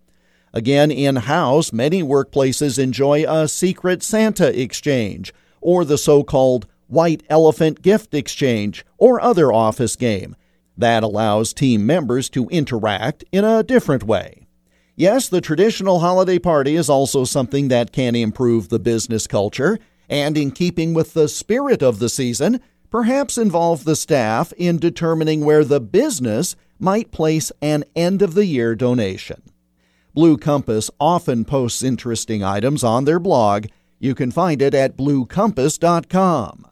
Again, 0.53 0.91
in 0.91 1.17
house, 1.17 1.73
many 1.73 2.03
workplaces 2.03 2.79
enjoy 2.79 3.25
a 3.29 3.49
Secret 3.49 4.03
Santa 4.03 4.59
exchange, 4.61 5.33
or 5.61 5.85
the 5.85 5.99
so 5.99 6.23
called 6.23 6.67
White 6.87 7.23
Elephant 7.29 7.83
Gift 7.83 8.15
Exchange, 8.15 8.85
or 8.97 9.21
other 9.21 9.53
office 9.53 9.97
game. 9.97 10.35
That 10.77 11.03
allows 11.03 11.53
team 11.53 11.85
members 11.85 12.31
to 12.31 12.49
interact 12.49 13.25
in 13.33 13.45
a 13.45 13.63
different 13.63 14.05
way. 14.05 14.47
Yes, 14.97 15.29
the 15.29 15.41
traditional 15.41 16.01
holiday 16.01 16.39
party 16.39 16.75
is 16.77 16.89
also 16.89 17.25
something 17.25 17.69
that 17.69 17.93
can 17.93 18.17
improve 18.17 18.69
the 18.69 18.81
business 18.81 19.27
culture, 19.27 19.79
and 20.09 20.37
in 20.39 20.51
keeping 20.51 20.95
with 20.95 21.13
the 21.15 21.29
spirit 21.29 21.83
of 21.83 21.99
the 21.99 22.09
season, 22.09 22.61
perhaps 22.91 23.37
involve 23.37 23.85
the 23.85 23.97
staff 23.97 24.53
in 24.57 24.79
determining 24.79 25.45
where 25.45 25.65
the 25.65 25.81
business 25.81 26.57
might 26.79 27.13
place 27.13 27.53
an 27.61 27.85
end 27.95 28.23
of 28.23 28.35
the 28.35 28.47
year 28.47 28.75
donation. 28.75 29.43
Blue 30.19 30.37
Compass 30.37 30.91
often 30.99 31.45
posts 31.45 31.81
interesting 31.81 32.43
items 32.43 32.83
on 32.83 33.05
their 33.05 33.21
blog. 33.21 33.67
You 34.01 34.17
can 34.17 34.33
find 34.33 34.61
it 34.61 34.75
at 34.75 34.97
bluecompass.com. 34.97 36.67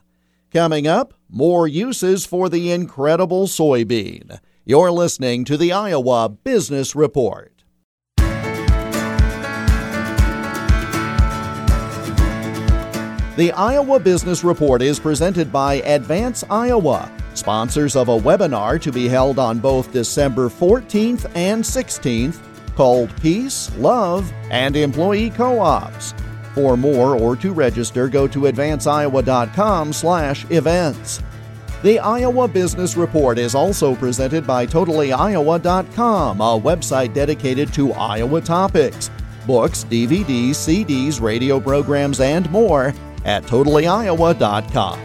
Coming 0.53 0.89
up, 0.89 1.15
more 1.29 1.69
uses 1.69 2.27
for 2.27 2.49
the 2.49 2.73
incredible 2.73 3.47
soybean. 3.47 4.41
You're 4.65 4.91
listening 4.91 5.45
to 5.45 5.57
the 5.57 5.71
Iowa 5.73 6.29
Business 6.29 6.97
Report. 6.97 7.63
The 13.37 13.53
Iowa 13.57 14.01
Business 14.01 14.43
Report 14.43 14.83
is 14.83 14.99
presented 14.99 15.53
by 15.53 15.75
Advance 15.75 16.43
Iowa, 16.51 17.09
sponsors 17.35 17.95
of 17.95 18.09
a 18.09 18.19
webinar 18.19 18.83
to 18.83 18.91
be 18.91 19.07
held 19.07 19.39
on 19.39 19.61
both 19.61 19.93
December 19.93 20.49
14th 20.49 21.31
and 21.37 21.63
16th 21.63 22.41
called 22.77 23.11
Peace, 23.21 23.73
Love, 23.79 24.33
and 24.51 24.77
Employee 24.77 25.31
Co-ops. 25.31 26.15
For 26.55 26.77
more 26.77 27.17
or 27.17 27.35
to 27.37 27.53
register, 27.53 28.09
go 28.09 28.29
to 28.29 28.43
advanceiowa.com/events. 28.43 31.23
The 31.83 31.99
Iowa 31.99 32.49
Business 32.49 32.97
Report 32.97 33.39
is 33.39 33.55
also 33.55 33.95
presented 33.95 34.47
by 34.47 34.67
totallyiowa.com, 34.67 36.41
a 36.41 36.61
website 36.61 37.13
dedicated 37.13 37.73
to 37.75 37.93
Iowa 37.93 38.41
topics, 38.41 39.11
books, 39.47 39.85
DVDs, 39.85 40.57
CDs, 40.57 41.21
radio 41.21 41.61
programs, 41.61 42.21
and 42.21 42.51
more 42.51 42.95
at 43.25 43.45
totallyiowa.com. 43.45 44.99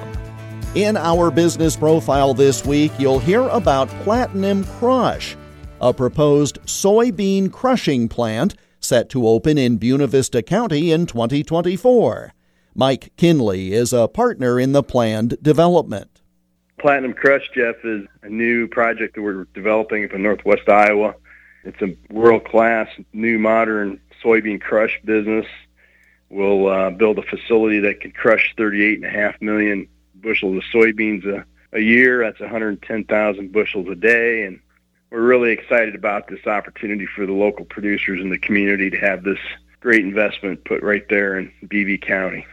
In 0.74 0.96
our 0.96 1.30
business 1.30 1.76
profile 1.76 2.34
this 2.34 2.66
week, 2.66 2.94
you'll 2.98 3.20
hear 3.20 3.42
about 3.50 3.90
Platinum 4.04 4.64
Crush, 4.80 5.36
a 5.82 5.94
proposed 5.94 6.62
soybean 6.62 7.52
crushing 7.52 8.08
plant 8.08 8.56
set 8.80 9.10
to 9.10 9.28
open 9.28 9.58
in 9.58 9.78
Buena 9.78 10.06
Vista 10.06 10.44
County 10.44 10.92
in 10.92 11.08
2024. 11.08 12.34
Mike 12.76 13.12
Kinley 13.18 13.74
is 13.74 13.92
a 13.92 14.08
partner 14.08 14.60
in 14.60 14.72
the 14.72 14.84
planned 14.84 15.42
development. 15.42 16.22
Platinum 16.80 17.14
Crush, 17.14 17.50
Jeff, 17.54 17.76
is 17.84 18.08
a 18.24 18.30
new 18.30 18.68
project 18.68 19.16
that 19.16 19.22
we're 19.22 19.46
developing 19.54 20.06
up 20.06 20.14
in 20.14 20.24
northwest 20.24 20.70
Iowa. 20.70 21.16
It's 21.64 21.82
a 21.82 21.96
world-class, 22.12 22.88
new, 23.14 23.38
modern 23.38 24.00
soybean 24.24 24.62
crush 24.62 25.00
business. 25.04 25.46
We'll 26.30 26.68
uh, 26.68 26.90
build 26.92 27.20
a 27.20 27.24
facility 27.24 27.80
that 27.80 28.02
can 28.02 28.12
crush 28.12 28.56
38.5 28.58 29.42
million 29.42 29.88
bushels 30.16 30.58
of 30.58 30.64
soybeans 30.74 31.26
a, 31.26 31.46
a 31.74 31.82
year. 31.82 32.24
That's 32.24 32.40
110,000 32.40 33.52
bushels 33.52 33.88
a 33.90 33.96
day, 33.96 34.44
and 34.46 34.60
we're 35.12 35.22
really 35.22 35.52
excited 35.52 35.94
about 35.94 36.28
this 36.30 36.48
opportunity 36.48 37.06
for 37.06 37.26
the 37.26 37.34
local 37.34 37.66
producers 37.66 38.22
in 38.22 38.30
the 38.30 38.38
community 38.38 38.90
to 38.90 38.98
have 38.98 39.24
this 39.24 39.40
great 39.82 40.02
investment 40.02 40.64
put 40.64 40.82
right 40.82 41.08
there 41.10 41.38
in 41.38 41.52
BV 41.66 42.02
County. 42.02 42.46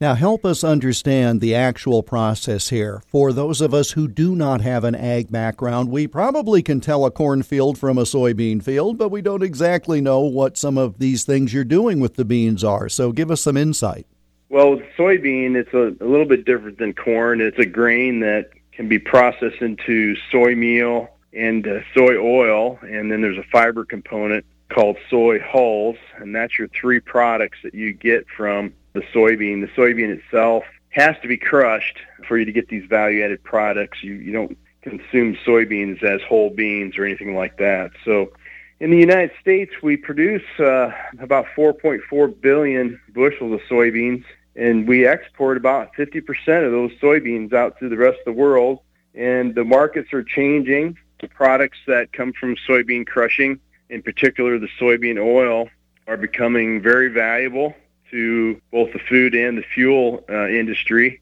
Now, 0.00 0.14
help 0.14 0.46
us 0.46 0.64
understand 0.64 1.42
the 1.42 1.54
actual 1.54 2.02
process 2.02 2.70
here. 2.70 3.02
For 3.08 3.34
those 3.34 3.60
of 3.60 3.74
us 3.74 3.90
who 3.90 4.08
do 4.08 4.34
not 4.34 4.62
have 4.62 4.82
an 4.82 4.94
ag 4.94 5.30
background, 5.30 5.90
we 5.90 6.06
probably 6.06 6.62
can 6.62 6.80
tell 6.80 7.04
a 7.04 7.10
cornfield 7.10 7.76
from 7.76 7.98
a 7.98 8.04
soybean 8.04 8.62
field, 8.62 8.96
but 8.96 9.10
we 9.10 9.20
don't 9.20 9.42
exactly 9.42 10.00
know 10.00 10.20
what 10.20 10.56
some 10.56 10.78
of 10.78 10.98
these 10.98 11.24
things 11.24 11.52
you're 11.52 11.64
doing 11.64 12.00
with 12.00 12.14
the 12.14 12.24
beans 12.24 12.64
are. 12.64 12.88
So 12.88 13.12
give 13.12 13.30
us 13.30 13.42
some 13.42 13.58
insight. 13.58 14.06
Well, 14.48 14.80
soybean, 14.96 15.54
it's 15.54 15.74
a, 15.74 15.94
a 16.02 16.08
little 16.08 16.24
bit 16.24 16.46
different 16.46 16.78
than 16.78 16.94
corn. 16.94 17.42
It's 17.42 17.58
a 17.58 17.66
grain 17.66 18.20
that 18.20 18.48
can 18.72 18.88
be 18.88 18.98
processed 18.98 19.60
into 19.60 20.16
soy 20.32 20.54
meal 20.54 21.10
and 21.32 21.66
uh, 21.66 21.80
soy 21.94 22.16
oil, 22.16 22.78
and 22.82 23.10
then 23.10 23.20
there's 23.20 23.38
a 23.38 23.44
fiber 23.52 23.84
component 23.84 24.44
called 24.68 24.96
soy 25.08 25.40
hulls, 25.40 25.96
and 26.16 26.34
that's 26.34 26.58
your 26.58 26.68
three 26.68 27.00
products 27.00 27.58
that 27.62 27.74
you 27.74 27.92
get 27.92 28.26
from 28.36 28.72
the 28.92 29.00
soybean. 29.14 29.60
The 29.60 29.72
soybean 29.76 30.16
itself 30.18 30.64
has 30.90 31.16
to 31.22 31.28
be 31.28 31.36
crushed 31.36 31.98
for 32.26 32.36
you 32.38 32.44
to 32.44 32.52
get 32.52 32.68
these 32.68 32.84
value-added 32.88 33.42
products. 33.44 34.02
You 34.02 34.14
you 34.14 34.32
don't 34.32 34.58
consume 34.82 35.36
soybeans 35.46 36.02
as 36.02 36.20
whole 36.22 36.50
beans 36.50 36.96
or 36.98 37.04
anything 37.04 37.34
like 37.34 37.58
that. 37.58 37.90
So 38.04 38.32
in 38.80 38.90
the 38.90 38.96
United 38.96 39.32
States, 39.40 39.72
we 39.82 39.96
produce 39.96 40.42
uh, 40.58 40.90
about 41.20 41.46
4.4 41.54 42.40
billion 42.40 42.98
bushels 43.14 43.52
of 43.52 43.60
soybeans, 43.70 44.24
and 44.56 44.88
we 44.88 45.06
export 45.06 45.58
about 45.58 45.92
50% 45.94 46.64
of 46.64 46.72
those 46.72 46.90
soybeans 47.00 47.52
out 47.52 47.78
to 47.80 47.88
the 47.88 47.96
rest 47.96 48.18
of 48.20 48.24
the 48.24 48.32
world. 48.32 48.80
And 49.14 49.54
the 49.54 49.64
markets 49.64 50.12
are 50.12 50.22
changing 50.22 50.96
the 51.20 51.28
products 51.28 51.78
that 51.86 52.12
come 52.12 52.32
from 52.32 52.56
soybean 52.68 53.06
crushing, 53.06 53.60
in 53.88 54.02
particular 54.02 54.58
the 54.58 54.68
soybean 54.80 55.18
oil, 55.18 55.68
are 56.06 56.16
becoming 56.16 56.82
very 56.82 57.08
valuable 57.08 57.74
to 58.10 58.60
both 58.72 58.92
the 58.92 58.98
food 58.98 59.34
and 59.34 59.58
the 59.58 59.62
fuel 59.62 60.24
uh, 60.28 60.48
industry. 60.48 61.20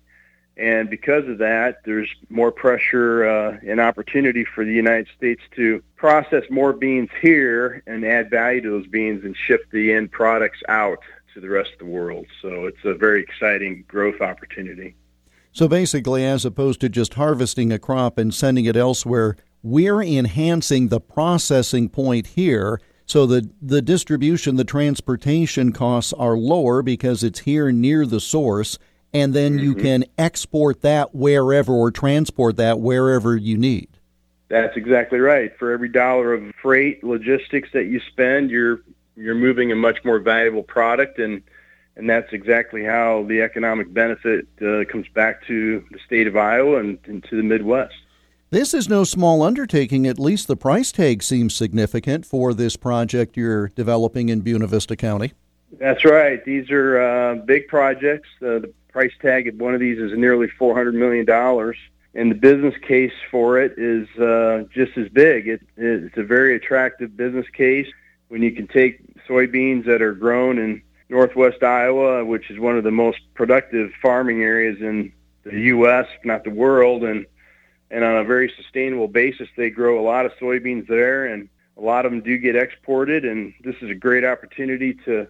And 0.56 0.90
because 0.90 1.28
of 1.28 1.38
that, 1.38 1.84
there's 1.84 2.08
more 2.30 2.50
pressure 2.50 3.28
uh, 3.28 3.58
and 3.64 3.80
opportunity 3.80 4.44
for 4.44 4.64
the 4.64 4.72
United 4.72 5.06
States 5.16 5.42
to 5.54 5.82
process 5.94 6.42
more 6.50 6.72
beans 6.72 7.10
here 7.20 7.82
and 7.86 8.04
add 8.04 8.28
value 8.30 8.62
to 8.62 8.70
those 8.70 8.86
beans 8.88 9.24
and 9.24 9.36
ship 9.36 9.70
the 9.70 9.92
end 9.92 10.10
products 10.10 10.60
out 10.68 10.98
to 11.34 11.40
the 11.40 11.48
rest 11.48 11.72
of 11.74 11.78
the 11.78 11.84
world. 11.84 12.26
So 12.42 12.66
it's 12.66 12.84
a 12.84 12.94
very 12.94 13.22
exciting 13.22 13.84
growth 13.86 14.20
opportunity. 14.20 14.96
So 15.52 15.68
basically, 15.68 16.24
as 16.24 16.44
opposed 16.44 16.80
to 16.80 16.88
just 16.88 17.14
harvesting 17.14 17.72
a 17.72 17.78
crop 17.78 18.18
and 18.18 18.34
sending 18.34 18.64
it 18.64 18.76
elsewhere, 18.76 19.36
we're 19.68 20.02
enhancing 20.02 20.88
the 20.88 21.00
processing 21.00 21.88
point 21.88 22.28
here 22.28 22.80
so 23.08 23.24
the, 23.24 23.48
the 23.62 23.80
distribution, 23.80 24.56
the 24.56 24.64
transportation 24.64 25.72
costs 25.72 26.12
are 26.12 26.36
lower 26.36 26.82
because 26.82 27.24
it's 27.24 27.38
here 27.40 27.72
near 27.72 28.04
the 28.04 28.20
source 28.20 28.78
and 29.14 29.32
then 29.32 29.54
mm-hmm. 29.54 29.64
you 29.64 29.74
can 29.74 30.04
export 30.18 30.82
that 30.82 31.14
wherever 31.14 31.72
or 31.72 31.90
transport 31.90 32.56
that 32.56 32.80
wherever 32.80 33.34
you 33.34 33.56
need. 33.56 33.88
That's 34.48 34.76
exactly 34.76 35.18
right. 35.18 35.56
For 35.58 35.72
every 35.72 35.88
dollar 35.88 36.34
of 36.34 36.54
freight 36.60 37.02
logistics 37.02 37.70
that 37.72 37.84
you 37.84 38.00
spend, 38.00 38.50
you're 38.50 38.82
you're 39.16 39.34
moving 39.34 39.72
a 39.72 39.76
much 39.76 40.04
more 40.04 40.18
valuable 40.18 40.62
product 40.62 41.18
and 41.18 41.42
and 41.96 42.08
that's 42.08 42.32
exactly 42.32 42.84
how 42.84 43.24
the 43.26 43.40
economic 43.40 43.92
benefit 43.92 44.46
uh, 44.62 44.84
comes 44.84 45.08
back 45.08 45.44
to 45.46 45.82
the 45.90 45.98
state 46.06 46.26
of 46.26 46.36
Iowa 46.36 46.78
and, 46.78 46.98
and 47.06 47.24
to 47.24 47.36
the 47.36 47.42
Midwest. 47.42 47.94
This 48.50 48.72
is 48.72 48.88
no 48.88 49.04
small 49.04 49.42
undertaking. 49.42 50.06
At 50.06 50.18
least 50.18 50.48
the 50.48 50.56
price 50.56 50.90
tag 50.90 51.22
seems 51.22 51.54
significant 51.54 52.24
for 52.24 52.54
this 52.54 52.76
project 52.76 53.36
you're 53.36 53.68
developing 53.68 54.30
in 54.30 54.40
Buena 54.40 54.66
Vista 54.66 54.96
County. 54.96 55.34
That's 55.72 56.02
right. 56.06 56.42
These 56.46 56.70
are 56.70 56.98
uh, 56.98 57.34
big 57.44 57.68
projects. 57.68 58.28
Uh, 58.40 58.60
the 58.60 58.72
price 58.90 59.12
tag 59.20 59.48
of 59.48 59.56
one 59.56 59.74
of 59.74 59.80
these 59.80 59.98
is 59.98 60.16
nearly 60.16 60.48
$400 60.58 60.94
million 60.94 61.28
and 62.14 62.30
the 62.30 62.34
business 62.34 62.74
case 62.80 63.12
for 63.30 63.60
it 63.60 63.74
is 63.76 64.08
uh, 64.18 64.64
just 64.72 64.96
as 64.96 65.10
big. 65.10 65.46
It, 65.46 65.60
it's 65.76 66.16
a 66.16 66.24
very 66.24 66.56
attractive 66.56 67.16
business 67.18 67.46
case 67.52 67.86
when 68.28 68.42
you 68.42 68.52
can 68.52 68.66
take 68.66 69.00
soybeans 69.26 69.84
that 69.84 70.00
are 70.00 70.14
grown 70.14 70.58
in 70.58 70.80
northwest 71.10 71.62
Iowa, 71.62 72.24
which 72.24 72.50
is 72.50 72.58
one 72.58 72.78
of 72.78 72.84
the 72.84 72.90
most 72.90 73.18
productive 73.34 73.92
farming 74.00 74.42
areas 74.42 74.80
in 74.80 75.12
the 75.44 75.60
U.S., 75.60 76.06
if 76.18 76.24
not 76.24 76.44
the 76.44 76.50
world, 76.50 77.04
and 77.04 77.26
and 77.90 78.04
on 78.04 78.16
a 78.16 78.24
very 78.24 78.52
sustainable 78.56 79.08
basis, 79.08 79.48
they 79.56 79.70
grow 79.70 80.00
a 80.00 80.04
lot 80.04 80.26
of 80.26 80.32
soybeans 80.40 80.86
there, 80.86 81.26
and 81.26 81.48
a 81.76 81.80
lot 81.80 82.04
of 82.04 82.12
them 82.12 82.20
do 82.20 82.38
get 82.38 82.56
exported. 82.56 83.24
And 83.24 83.54
this 83.64 83.76
is 83.80 83.90
a 83.90 83.94
great 83.94 84.24
opportunity 84.24 84.94
to 85.04 85.26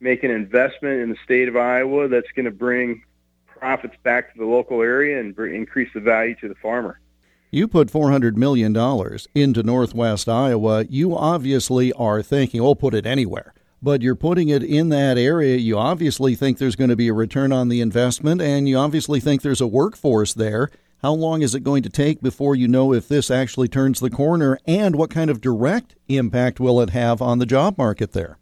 make 0.00 0.24
an 0.24 0.30
investment 0.30 1.00
in 1.00 1.10
the 1.10 1.16
state 1.24 1.48
of 1.48 1.56
Iowa 1.56 2.08
that's 2.08 2.30
going 2.34 2.44
to 2.44 2.50
bring 2.50 3.02
profits 3.46 3.94
back 4.02 4.32
to 4.32 4.38
the 4.38 4.44
local 4.44 4.82
area 4.82 5.20
and 5.20 5.38
increase 5.38 5.88
the 5.94 6.00
value 6.00 6.34
to 6.40 6.48
the 6.48 6.54
farmer. 6.56 6.98
You 7.50 7.68
put 7.68 7.88
$400 7.88 8.34
million 8.34 8.74
into 9.34 9.62
Northwest 9.62 10.28
Iowa. 10.28 10.84
You 10.88 11.16
obviously 11.16 11.92
are 11.92 12.22
thinking, 12.22 12.60
oh, 12.60 12.74
put 12.74 12.94
it 12.94 13.06
anywhere. 13.06 13.54
But 13.82 14.00
you're 14.00 14.14
putting 14.14 14.48
it 14.48 14.62
in 14.62 14.88
that 14.88 15.18
area. 15.18 15.56
You 15.56 15.76
obviously 15.76 16.34
think 16.34 16.58
there's 16.58 16.76
going 16.76 16.90
to 16.90 16.96
be 16.96 17.08
a 17.08 17.12
return 17.12 17.52
on 17.52 17.68
the 17.68 17.80
investment, 17.80 18.40
and 18.40 18.68
you 18.68 18.78
obviously 18.78 19.20
think 19.20 19.42
there's 19.42 19.60
a 19.60 19.66
workforce 19.66 20.32
there. 20.32 20.70
How 21.02 21.14
long 21.14 21.42
is 21.42 21.56
it 21.56 21.64
going 21.64 21.82
to 21.82 21.88
take 21.88 22.20
before 22.22 22.54
you 22.54 22.68
know 22.68 22.92
if 22.92 23.08
this 23.08 23.28
actually 23.28 23.66
turns 23.66 23.98
the 23.98 24.08
corner, 24.08 24.56
and 24.68 24.94
what 24.94 25.10
kind 25.10 25.30
of 25.30 25.40
direct 25.40 25.96
impact 26.06 26.60
will 26.60 26.80
it 26.80 26.90
have 26.90 27.20
on 27.20 27.40
the 27.40 27.46
job 27.46 27.76
market 27.76 28.12
there? 28.12 28.38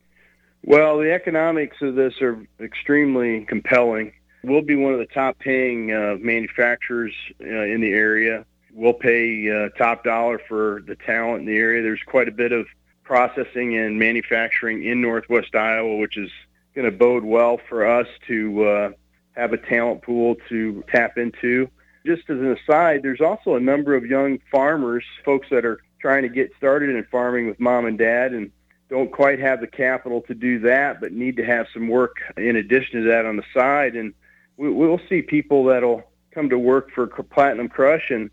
Well, 0.62 0.99
the 0.99 1.11
economics 1.11 1.79
of 1.81 1.95
this 1.95 2.21
are 2.21 2.38
extremely 2.61 3.47
compelling. 3.47 4.12
We'll 4.45 4.61
be 4.61 4.76
one 4.76 4.93
of 4.93 4.99
the 4.99 5.07
top 5.07 5.38
paying 5.38 5.90
uh, 5.90 6.17
manufacturers 6.21 7.14
uh, 7.40 7.47
in 7.47 7.81
the 7.81 7.93
area. 7.93 8.45
We'll 8.75 8.93
pay 8.93 9.50
uh, 9.50 9.71
top 9.79 10.05
dollar 10.05 10.38
for 10.47 10.83
the 10.87 10.97
talent 10.97 11.40
in 11.40 11.47
the 11.47 11.57
area. 11.57 11.83
There's 11.83 12.02
quite 12.07 12.29
a 12.29 12.33
bit 12.33 12.52
of 12.52 12.67
processing 13.05 13.79
and 13.79 13.99
manufacturing 13.99 14.85
in 14.85 15.00
Northwest 15.00 15.55
Iowa, 15.55 15.97
which 15.97 16.19
is 16.19 16.31
going 16.75 16.85
to 16.85 16.95
bode 16.95 17.25
well 17.25 17.59
for 17.71 17.87
us 17.87 18.07
to 18.29 18.64
uh, 18.64 18.90
have 19.33 19.55
a 19.55 19.59
talent 19.59 20.02
pool 20.02 20.37
to 20.50 20.85
tap 20.93 21.17
into. 21.17 21.71
Just 22.04 22.28
as 22.30 22.38
an 22.38 22.57
aside, 22.57 23.02
there's 23.02 23.21
also 23.21 23.57
a 23.57 23.61
number 23.61 23.95
of 23.95 24.07
young 24.07 24.38
farmers, 24.50 25.04
folks 25.25 25.49
that 25.50 25.64
are 25.64 25.80
trying 26.00 26.23
to 26.23 26.28
get 26.28 26.50
started 26.57 26.90
in 26.90 27.04
farming 27.11 27.47
with 27.47 27.61
mom 27.61 27.85
and 27.85 27.99
dad 27.99 28.33
and 28.33 28.50
don't 28.88 29.12
quite 29.12 29.38
have 29.38 29.61
the 29.61 29.66
capital 29.66 30.23
to 30.23 30.35
do 30.35 30.59
that, 30.61 31.00
but 31.00 31.12
need 31.12 31.37
to 31.37 31.45
have 31.45 31.66
some 31.73 31.88
work 31.88 32.16
in 32.37 32.57
addition 32.57 33.02
to 33.02 33.09
that 33.09 33.25
on 33.26 33.37
the 33.37 33.45
side. 33.54 33.95
And 33.95 34.14
we, 34.57 34.71
we'll 34.71 35.00
see 35.09 35.23
people 35.23 35.64
that'll 35.64 36.02
come 36.33 36.49
to 36.50 36.59
work 36.59 36.90
for 36.92 37.07
Platinum 37.07 37.69
Crush 37.69 38.11
and 38.11 38.30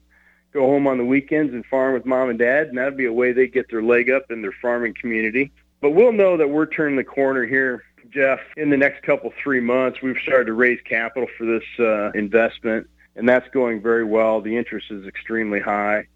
go 0.53 0.61
home 0.61 0.87
on 0.87 0.97
the 0.97 1.05
weekends 1.05 1.53
and 1.53 1.65
farm 1.65 1.93
with 1.93 2.05
mom 2.05 2.29
and 2.29 2.39
dad, 2.39 2.67
and 2.67 2.77
that'll 2.77 2.97
be 2.97 3.05
a 3.05 3.13
way 3.13 3.33
they 3.33 3.47
get 3.47 3.69
their 3.69 3.83
leg 3.83 4.09
up 4.09 4.31
in 4.31 4.41
their 4.41 4.55
farming 4.61 4.95
community. 4.99 5.51
But 5.81 5.91
we'll 5.91 6.13
know 6.13 6.37
that 6.37 6.49
we're 6.49 6.65
turning 6.65 6.95
the 6.95 7.03
corner 7.03 7.45
here, 7.45 7.83
Jeff, 8.09 8.39
in 8.55 8.69
the 8.69 8.77
next 8.77 9.03
couple 9.03 9.31
three 9.43 9.59
months. 9.59 10.01
We've 10.01 10.17
started 10.23 10.45
to 10.45 10.53
raise 10.53 10.79
capital 10.81 11.27
for 11.37 11.45
this 11.45 11.63
uh, 11.79 12.11
investment, 12.17 12.89
and 13.17 13.27
that's 13.27 13.49
going 13.49 13.81
very 13.81 14.05
well. 14.05 14.39
The 14.39 14.55
interest 14.55 14.91
is 14.91 15.05
extremely 15.05 15.59
high, 15.59 16.07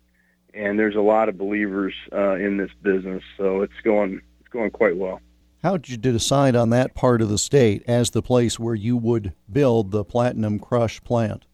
and 0.54 0.80
there's 0.80 0.96
a 0.96 1.02
lot 1.02 1.28
of 1.28 1.38
believers 1.38 1.94
uh, 2.14 2.36
in 2.36 2.58
this 2.58 2.72
business, 2.82 3.24
so 3.38 3.62
it's 3.62 3.74
going 3.84 4.22
it's 4.40 4.50
going 4.50 4.72
quite 4.72 4.96
well. 4.96 5.20
How 5.64 5.78
did 5.78 5.90
you 5.90 5.98
decide 5.98 6.56
on 6.56 6.70
that 6.70 6.96
part 6.96 7.22
of 7.22 7.30
the 7.30 7.38
state 7.38 7.84
as 7.88 8.12
the 8.12 8.22
place 8.22 8.60
where 8.60 8.76
you 8.76 8.98
would 8.98 9.34
build 9.52 9.92
the 9.92 10.04
platinum 10.04 10.58
crush 10.60 11.04
plant? 11.04 11.46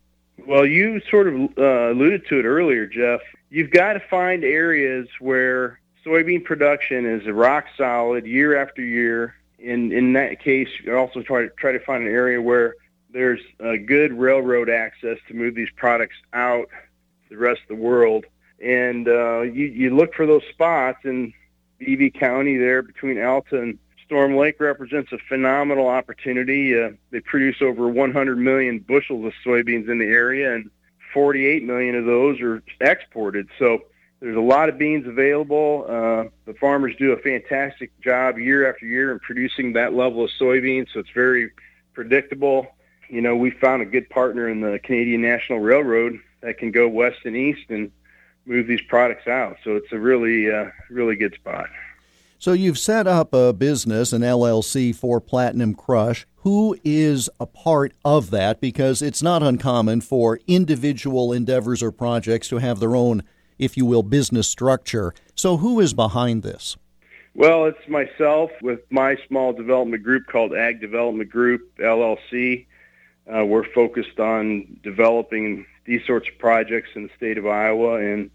Well, 0.45 0.65
you 0.65 1.01
sort 1.09 1.27
of 1.27 1.33
uh, 1.57 1.91
alluded 1.91 2.25
to 2.27 2.39
it 2.39 2.45
earlier, 2.45 2.85
Jeff. 2.85 3.21
You've 3.49 3.71
got 3.71 3.93
to 3.93 3.99
find 3.99 4.43
areas 4.43 5.07
where 5.19 5.79
soybean 6.05 6.43
production 6.43 7.05
is 7.05 7.27
rock 7.27 7.65
solid 7.77 8.25
year 8.25 8.61
after 8.61 8.81
year. 8.81 9.35
In 9.59 9.91
in 9.91 10.13
that 10.13 10.41
case, 10.41 10.69
you 10.83 10.95
also 10.95 11.21
try 11.21 11.43
to 11.43 11.49
try 11.49 11.71
to 11.71 11.79
find 11.79 12.03
an 12.03 12.13
area 12.13 12.41
where 12.41 12.75
there's 13.11 13.41
a 13.59 13.77
good 13.77 14.13
railroad 14.13 14.69
access 14.69 15.17
to 15.27 15.33
move 15.33 15.55
these 15.55 15.69
products 15.75 16.15
out 16.33 16.69
to 16.69 17.35
the 17.35 17.37
rest 17.37 17.61
of 17.61 17.67
the 17.69 17.83
world. 17.83 18.25
And 18.63 19.07
uh, 19.07 19.41
you 19.41 19.65
you 19.65 19.95
look 19.95 20.13
for 20.13 20.25
those 20.25 20.43
spots 20.51 20.99
in 21.03 21.33
BV 21.79 22.19
County 22.19 22.57
there 22.57 22.81
between 22.81 23.21
Alta 23.21 23.61
and 23.61 23.77
Storm 24.05 24.35
Lake 24.35 24.59
represents 24.59 25.11
a 25.11 25.17
phenomenal 25.29 25.87
opportunity. 25.87 26.79
Uh, 26.79 26.91
they 27.11 27.19
produce 27.19 27.61
over 27.61 27.87
100 27.87 28.37
million 28.37 28.79
bushels 28.79 29.25
of 29.25 29.33
soybeans 29.45 29.89
in 29.89 29.99
the 29.99 30.05
area, 30.05 30.55
and 30.55 30.71
48 31.13 31.63
million 31.63 31.95
of 31.95 32.05
those 32.05 32.39
are 32.41 32.63
exported. 32.79 33.47
So 33.59 33.83
there's 34.19 34.37
a 34.37 34.41
lot 34.41 34.69
of 34.69 34.77
beans 34.77 35.05
available. 35.05 35.85
Uh, 35.87 36.29
the 36.45 36.53
farmers 36.59 36.95
do 36.97 37.11
a 37.11 37.17
fantastic 37.17 37.91
job 38.01 38.37
year 38.37 38.69
after 38.69 38.85
year 38.85 39.11
in 39.11 39.19
producing 39.19 39.73
that 39.73 39.93
level 39.93 40.23
of 40.23 40.31
soybeans, 40.39 40.87
so 40.93 40.99
it's 40.99 41.09
very 41.13 41.51
predictable. 41.93 42.67
You 43.09 43.21
know, 43.21 43.35
we 43.35 43.51
found 43.51 43.81
a 43.81 43.85
good 43.85 44.09
partner 44.09 44.49
in 44.49 44.61
the 44.61 44.79
Canadian 44.79 45.21
National 45.21 45.59
Railroad 45.59 46.19
that 46.41 46.57
can 46.57 46.71
go 46.71 46.87
west 46.87 47.19
and 47.25 47.35
east 47.35 47.69
and 47.69 47.91
move 48.45 48.67
these 48.67 48.81
products 48.81 49.27
out. 49.27 49.57
So 49.63 49.75
it's 49.75 49.91
a 49.91 49.99
really, 49.99 50.51
uh, 50.51 50.65
really 50.89 51.15
good 51.15 51.33
spot. 51.35 51.67
So 52.39 52.53
you've 52.53 52.77
set 52.77 53.07
up 53.07 53.33
a 53.33 53.51
business, 53.51 54.13
an 54.13 54.21
LLC 54.21 54.95
for 54.95 55.19
Platinum 55.19 55.73
Crush. 55.73 56.27
Who 56.37 56.77
is 56.83 57.29
a 57.39 57.47
part 57.47 57.93
of 58.05 58.29
that? 58.29 58.61
Because 58.61 59.01
it's 59.01 59.23
not 59.23 59.41
uncommon 59.41 60.01
for 60.01 60.39
individual 60.45 61.33
endeavors 61.33 61.81
or 61.81 61.91
projects 61.91 62.47
to 62.49 62.57
have 62.57 62.79
their 62.79 62.95
own, 62.95 63.23
if 63.57 63.75
you 63.75 63.87
will, 63.87 64.03
business 64.03 64.47
structure. 64.47 65.15
So 65.33 65.57
who 65.57 65.79
is 65.79 65.95
behind 65.95 66.43
this? 66.43 66.77
Well, 67.33 67.65
it's 67.65 67.87
myself 67.87 68.51
with 68.61 68.81
my 68.91 69.17
small 69.27 69.51
development 69.51 70.03
group 70.03 70.27
called 70.27 70.53
Ag 70.53 70.79
Development 70.79 71.29
Group 71.29 71.75
LLC. 71.79 72.67
Uh, 73.33 73.45
we're 73.45 73.69
focused 73.73 74.19
on 74.19 74.79
developing 74.83 75.65
these 75.85 76.05
sorts 76.05 76.29
of 76.29 76.37
projects 76.37 76.89
in 76.95 77.03
the 77.03 77.09
state 77.17 77.37
of 77.37 77.45
Iowa, 77.45 77.95
and 77.95 78.29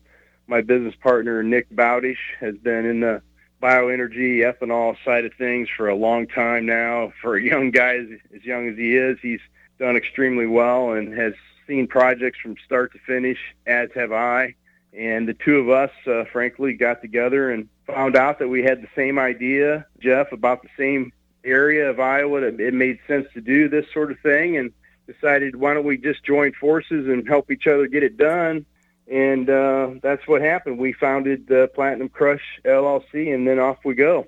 my 0.47 0.61
business 0.61 0.95
partner 1.01 1.43
Nick 1.43 1.71
Bowdish 1.71 2.19
has 2.41 2.57
been 2.59 2.85
in 2.85 3.01
the 3.01 3.23
bioenergy, 3.63 4.39
ethanol 4.41 4.97
side 5.05 5.25
of 5.25 5.33
things 5.35 5.69
for 5.77 5.89
a 5.89 5.95
long 5.95 6.27
time 6.27 6.67
now. 6.67 7.13
For 7.23 7.37
a 7.37 7.43
young 7.43 7.71
guy 7.71 7.97
as, 7.97 8.45
young 8.45 8.69
as 8.69 8.77
he 8.77 8.97
is, 8.97 9.19
he's 9.23 9.41
done 9.79 9.97
extremely 9.97 10.47
well 10.47 10.93
and 10.93 11.17
has 11.17 11.35
seen 11.67 11.87
projects 11.87 12.41
from 12.41 12.57
start 12.65 12.93
to 12.93 12.99
finish, 12.99 13.39
as 13.67 13.89
have 13.95 14.13
I. 14.13 14.57
And 14.93 15.27
the 15.27 15.35
two 15.35 15.57
of 15.57 15.71
us, 15.71 15.91
uh, 16.07 16.25
frankly, 16.33 16.75
got 16.75 17.01
together 17.01 17.51
and 17.51 17.69
found 17.87 18.17
out 18.17 18.41
that 18.41 18.49
we 18.49 18.63
had 18.63 18.83
the 18.83 18.89
same 18.95 19.19
idea, 19.19 19.87
Jeff, 20.01 20.33
about 20.33 20.63
the 20.63 20.69
same 20.77 21.13
area 21.45 21.89
of 21.89 21.99
Iowa 21.99 22.41
that 22.41 22.61
it 22.61 22.75
made 22.75 22.99
sense 23.07 23.27
to 23.35 23.41
do 23.41 23.69
this 23.69 23.87
sort 23.93 24.13
of 24.13 24.19
thing 24.21 24.57
and 24.57 24.73
decided 25.13 25.57
why 25.57 25.75
don't 25.75 25.85
we 25.85 25.97
just 25.97 26.25
join 26.25 26.53
forces 26.53 27.07
and 27.07 27.27
help 27.29 27.51
each 27.51 27.67
other 27.67 27.87
get 27.87 28.03
it 28.03 28.17
done 28.17 28.65
and 29.13 29.51
uh, 29.51 29.91
that's 30.03 30.27
what 30.27 30.41
happened. 30.43 30.79
We 30.79 30.93
founded 30.93 31.47
the 31.47 31.71
Platinum 31.75 32.09
Crush 32.09 32.43
LLC, 32.65 33.35
and 33.35 33.47
then 33.47 33.59
off 33.59 33.79
we 33.85 33.95
go. 33.95 34.27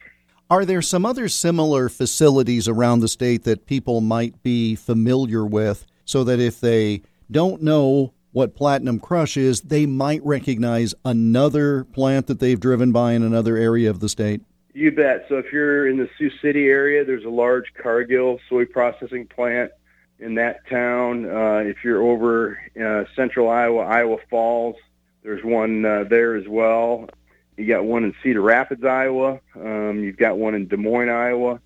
Are 0.51 0.65
there 0.65 0.83
some 0.83 1.07
other 1.07 1.29
similar 1.29 1.89
facilities 1.89 2.69
around 2.69 3.01
the 3.01 3.09
state 3.09 3.45
that 3.45 3.67
people 3.67 4.01
might 4.01 4.43
be 4.43 4.75
familiar 4.75 5.45
with, 5.45 5.87
so 6.05 6.23
that 6.25 6.39
if 6.39 6.61
they 6.61 7.03
don't 7.31 7.63
know 7.63 8.13
what 8.33 8.55
Platinum 8.55 8.99
Crush 8.99 9.37
is, 9.37 9.63
they 9.63 9.87
might 9.87 10.25
recognize 10.25 10.95
another 11.05 11.85
plant 11.85 12.27
that 12.27 12.41
they've 12.41 12.61
driven 12.61 12.93
by 12.93 13.13
in 13.13 13.23
another 13.23 13.57
area 13.57 13.89
of 13.89 14.01
the 14.01 14.09
state? 14.09 14.43
You 14.75 14.91
bet. 14.91 15.25
So 15.29 15.39
if 15.39 15.53
you're 15.53 15.89
in 15.89 15.99
the 15.99 16.11
Sioux 16.19 16.33
City 16.43 16.67
area, 16.67 17.05
there's 17.05 17.25
a 17.25 17.31
large 17.31 17.73
Cargill 17.81 18.41
soy 18.49 18.65
processing 18.65 19.27
plant 19.29 19.71
in 20.19 20.35
that 20.37 20.67
town. 20.69 21.27
Uh, 21.27 21.63
if 21.65 21.85
you're 21.85 22.03
over 22.03 22.59
uh, 22.81 23.05
central 23.15 23.49
Iowa, 23.49 23.81
Iowa 23.81 24.19
Falls, 24.31 24.77
there's 25.23 25.45
one 25.45 25.85
uh, 25.85 26.05
there 26.09 26.35
as 26.37 26.47
well. 26.49 27.09
You 27.57 27.67
got 27.67 27.85
one 27.85 28.05
in 28.05 28.15
Cedar 28.23 28.41
Rapids, 28.41 28.85
Iowa. 28.85 29.41
Um, 29.55 30.03
you've 30.03 30.17
got 30.17 30.39
one 30.39 30.55
in 30.55 30.67
Des 30.67 30.77
Moines, 30.77 31.09
Iowa. 31.09 31.61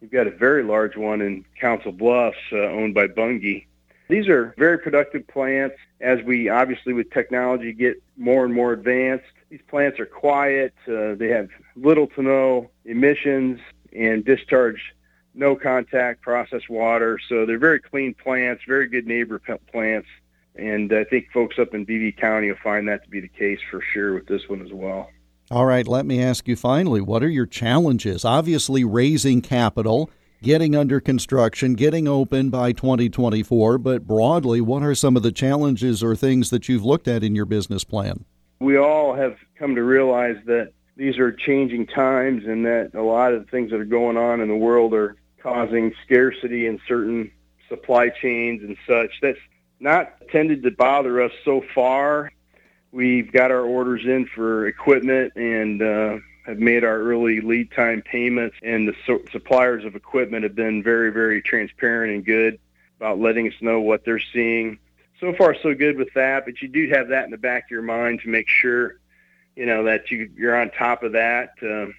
You've 0.00 0.10
got 0.10 0.26
a 0.26 0.30
very 0.30 0.62
large 0.62 0.96
one 0.96 1.20
in 1.20 1.44
Council 1.60 1.92
Bluffs, 1.92 2.36
uh, 2.52 2.56
owned 2.56 2.94
by 2.94 3.06
Bunge. 3.06 3.66
These 4.08 4.28
are 4.28 4.54
very 4.56 4.78
productive 4.78 5.26
plants 5.26 5.76
as 6.00 6.22
we 6.22 6.48
obviously 6.48 6.92
with 6.92 7.10
technology 7.10 7.72
get 7.72 8.00
more 8.16 8.44
and 8.44 8.54
more 8.54 8.72
advanced. 8.72 9.24
These 9.50 9.62
plants 9.68 9.98
are 9.98 10.06
quiet. 10.06 10.74
Uh, 10.86 11.14
they 11.14 11.28
have 11.28 11.48
little 11.74 12.06
to 12.08 12.22
no 12.22 12.70
emissions 12.84 13.60
and 13.92 14.24
discharge 14.24 14.94
no 15.36 15.54
contact 15.54 16.22
processed 16.22 16.68
water. 16.68 17.18
So 17.28 17.46
they're 17.46 17.58
very 17.58 17.80
clean 17.80 18.14
plants, 18.14 18.62
very 18.66 18.88
good 18.88 19.06
neighbor 19.06 19.40
plants. 19.70 20.08
And 20.56 20.92
I 20.92 21.04
think 21.04 21.30
folks 21.32 21.58
up 21.58 21.74
in 21.74 21.84
BV 21.84 22.16
County 22.16 22.48
will 22.48 22.58
find 22.62 22.88
that 22.88 23.04
to 23.04 23.10
be 23.10 23.20
the 23.20 23.28
case 23.28 23.60
for 23.70 23.82
sure 23.92 24.14
with 24.14 24.26
this 24.26 24.48
one 24.48 24.62
as 24.62 24.72
well. 24.72 25.10
All 25.50 25.66
right, 25.66 25.86
let 25.86 26.06
me 26.06 26.20
ask 26.22 26.48
you 26.48 26.56
finally 26.56 27.00
what 27.00 27.22
are 27.22 27.28
your 27.28 27.46
challenges? 27.46 28.24
Obviously, 28.24 28.82
raising 28.82 29.42
capital, 29.42 30.10
getting 30.42 30.74
under 30.74 30.98
construction, 30.98 31.74
getting 31.74 32.08
open 32.08 32.50
by 32.50 32.72
2024, 32.72 33.78
but 33.78 34.06
broadly, 34.06 34.60
what 34.60 34.82
are 34.82 34.94
some 34.94 35.16
of 35.16 35.22
the 35.22 35.30
challenges 35.30 36.02
or 36.02 36.16
things 36.16 36.50
that 36.50 36.68
you've 36.68 36.84
looked 36.84 37.06
at 37.06 37.22
in 37.22 37.36
your 37.36 37.44
business 37.44 37.84
plan? 37.84 38.24
We 38.58 38.76
all 38.76 39.14
have 39.14 39.36
come 39.56 39.74
to 39.76 39.84
realize 39.84 40.36
that 40.46 40.72
these 40.96 41.18
are 41.18 41.30
changing 41.30 41.86
times 41.88 42.44
and 42.46 42.64
that 42.64 42.92
a 42.94 43.02
lot 43.02 43.34
of 43.34 43.44
the 43.44 43.50
things 43.50 43.70
that 43.70 43.78
are 43.78 43.84
going 43.84 44.16
on 44.16 44.40
in 44.40 44.48
the 44.48 44.56
world 44.56 44.94
are 44.94 45.16
causing 45.46 45.94
scarcity 46.04 46.66
in 46.66 46.80
certain 46.88 47.30
supply 47.68 48.08
chains 48.08 48.62
and 48.64 48.76
such. 48.84 49.12
That's 49.22 49.38
not 49.78 50.12
tended 50.32 50.64
to 50.64 50.72
bother 50.72 51.22
us 51.22 51.30
so 51.44 51.62
far. 51.72 52.32
We've 52.90 53.30
got 53.30 53.52
our 53.52 53.60
orders 53.60 54.04
in 54.04 54.26
for 54.26 54.66
equipment 54.66 55.34
and 55.36 55.80
uh, 55.80 56.18
have 56.46 56.58
made 56.58 56.82
our 56.82 56.98
early 56.98 57.40
lead 57.40 57.70
time 57.70 58.02
payments, 58.02 58.56
and 58.64 58.88
the 58.88 58.94
so- 59.06 59.22
suppliers 59.30 59.84
of 59.84 59.94
equipment 59.94 60.42
have 60.42 60.56
been 60.56 60.82
very, 60.82 61.12
very 61.12 61.40
transparent 61.42 62.12
and 62.12 62.24
good 62.24 62.58
about 62.96 63.20
letting 63.20 63.46
us 63.46 63.54
know 63.60 63.80
what 63.80 64.04
they're 64.04 64.22
seeing. 64.32 64.80
So 65.20 65.32
far, 65.32 65.54
so 65.62 65.74
good 65.74 65.96
with 65.96 66.12
that, 66.14 66.44
but 66.44 66.60
you 66.60 66.66
do 66.66 66.88
have 66.88 67.08
that 67.08 67.24
in 67.24 67.30
the 67.30 67.38
back 67.38 67.64
of 67.66 67.70
your 67.70 67.82
mind 67.82 68.20
to 68.22 68.28
make 68.28 68.48
sure, 68.48 68.98
you 69.54 69.66
know, 69.66 69.84
that 69.84 70.10
you, 70.10 70.28
you're 70.36 70.60
on 70.60 70.70
top 70.70 71.04
of 71.04 71.12
that. 71.12 71.50
Uh, 71.62 71.92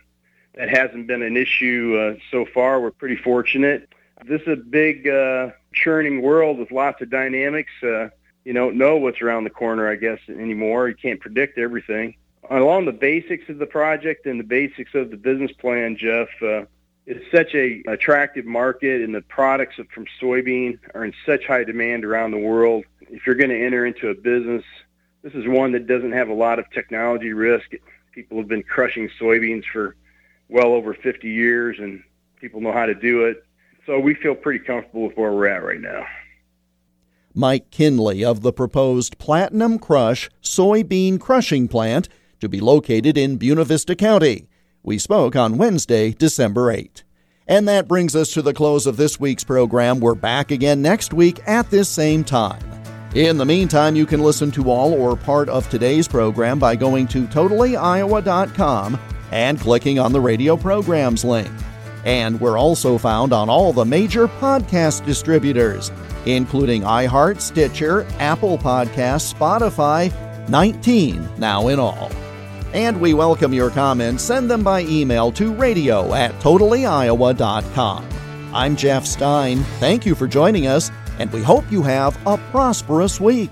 that 0.58 0.70
hasn't 0.70 1.08
been 1.08 1.22
an 1.22 1.38
issue 1.38 1.98
uh, 1.98 2.20
so 2.32 2.46
far. 2.46 2.82
We're 2.82 2.92
pretty 2.92 3.16
fortunate. 3.16 3.90
This 4.26 4.42
is 4.42 4.48
a 4.48 4.56
big 4.56 5.08
uh, 5.08 5.52
churning 5.74 6.22
world 6.22 6.58
with 6.58 6.72
lots 6.72 7.02
of 7.02 7.10
dynamics. 7.12 7.72
Uh, 7.84 8.10
you 8.44 8.54
don't 8.54 8.76
know 8.76 8.98
what's 8.98 9.22
around 9.22 9.44
the 9.44 9.52
corner, 9.52 9.90
I 9.90 9.96
guess, 9.96 10.20
anymore. 10.28 10.90
You 10.90 10.96
can't 10.96 11.20
predict 11.20 11.58
everything. 11.58 12.16
Along 12.50 12.86
the 12.86 12.92
basics 12.92 13.50
of 13.50 13.60
the 13.60 13.66
project 13.66 14.26
and 14.26 14.40
the 14.40 14.44
basics 14.44 14.96
of 14.96 15.12
the 15.12 15.18
business 15.18 15.52
plan, 15.52 15.96
Jeff, 15.98 16.30
uh, 16.42 16.64
it's 17.06 17.24
such 17.32 17.54
a 17.54 17.84
attractive 17.88 18.46
market, 18.46 19.02
and 19.02 19.14
the 19.14 19.22
products 19.22 19.76
from 19.94 20.06
soybean 20.20 20.80
are 20.96 21.06
in 21.06 21.14
such 21.26 21.46
high 21.46 21.64
demand 21.64 22.04
around 22.04 22.32
the 22.32 22.38
world. 22.38 22.84
If 23.02 23.28
you're 23.28 23.36
going 23.36 23.50
to 23.50 23.66
enter 23.66 23.86
into 23.86 24.10
a 24.10 24.16
business, 24.16 24.64
this 25.22 25.34
is 25.34 25.48
one 25.48 25.74
that 25.74 25.88
doesn't 25.88 26.14
have 26.14 26.30
a 26.30 26.34
lot 26.34 26.58
of 26.58 26.70
technology 26.72 27.34
risk. 27.34 27.72
People 28.14 28.40
have 28.40 28.48
been 28.48 28.64
crushing 28.64 29.10
soybeans 29.20 29.64
for 29.72 29.96
well 30.50 30.74
over 30.74 30.94
50 30.94 31.30
years, 31.30 31.78
and 31.80 32.04
people 32.40 32.62
know 32.62 32.72
how 32.72 32.86
to 32.86 32.96
do 32.96 33.26
it. 33.26 33.44
So 33.86 34.00
we 34.00 34.16
feel 34.16 34.36
pretty 34.36 34.60
comfortable 34.60 35.08
with 35.08 35.18
where 35.18 35.32
we're 35.32 35.48
at 35.48 35.64
right 35.64 35.80
now. 35.80 36.06
Mike 37.34 37.70
Kinley 37.70 38.26
of 38.26 38.42
the 38.42 38.52
proposed 38.52 39.18
Platinum 39.18 39.78
Crush 39.78 40.30
soybean 40.42 41.20
crushing 41.20 41.68
plant 41.68 42.10
to 42.40 42.50
be 42.50 42.60
located 42.60 43.18
in 43.18 43.38
Buena 43.38 43.64
Vista 43.64 43.96
County. 43.96 44.48
We 44.84 44.98
spoke 44.98 45.36
on 45.36 45.58
Wednesday, 45.58 46.12
December 46.12 46.72
8. 46.72 47.04
And 47.48 47.68
that 47.68 47.88
brings 47.88 48.16
us 48.16 48.34
to 48.34 48.42
the 48.42 48.54
close 48.54 48.86
of 48.86 48.98
this 48.98 49.20
week's 49.20 49.44
program. 49.44 50.00
We're 50.00 50.16
back 50.16 50.52
again 50.52 50.82
next 50.82 51.14
week 51.14 51.40
at 51.48 51.70
this 51.70 51.88
same 51.88 52.24
time. 52.24 52.62
In 53.16 53.38
the 53.38 53.46
meantime, 53.46 53.96
you 53.96 54.06
can 54.06 54.22
listen 54.22 54.52
to 54.52 54.70
all 54.70 54.94
or 54.94 55.16
part 55.16 55.48
of 55.48 55.70
today's 55.70 56.08
program 56.08 56.60
by 56.60 56.76
going 56.76 57.08
to 57.08 57.26
totallyiowa.com 57.28 59.00
and 59.32 59.60
clicking 59.60 60.00
on 60.00 60.12
the 60.12 60.20
radio 60.22 60.58
programs 60.58 61.24
link. 61.24 61.52
And 62.06 62.40
we're 62.40 62.58
also 62.58 62.98
found 62.98 63.34
on 63.34 63.50
all 63.50 63.74
the 63.74 63.86
major 63.86 64.28
podcast 64.28 65.06
distributors, 65.06 65.92
including 66.26 66.84
iHeart, 66.84 67.42
Stitcher, 67.42 68.08
Apple 68.20 68.58
Podcasts, 68.58 69.34
Spotify, 69.34 70.12
19 70.50 71.28
now 71.38 71.68
in 71.68 71.80
all. 71.80 72.10
And 72.74 73.00
we 73.02 73.14
welcome 73.14 73.54
your 73.54 73.70
comments. 73.70 74.24
Send 74.24 74.50
them 74.52 74.64
by 74.64 74.82
email 74.82 75.32
to 75.34 75.54
radio 75.54 76.14
at 76.14 76.34
totallyiowa.com. 76.40 78.08
I'm 78.54 78.76
Jeff 78.76 79.06
Stein. 79.06 79.60
Thank 79.80 80.06
you 80.06 80.16
for 80.16 80.28
joining 80.28 80.68
us, 80.68 80.92
and 81.20 81.32
we 81.32 81.42
hope 81.42 81.70
you 81.72 81.82
have 81.84 82.18
a 82.26 82.38
prosperous 82.52 83.20
week. 83.20 83.52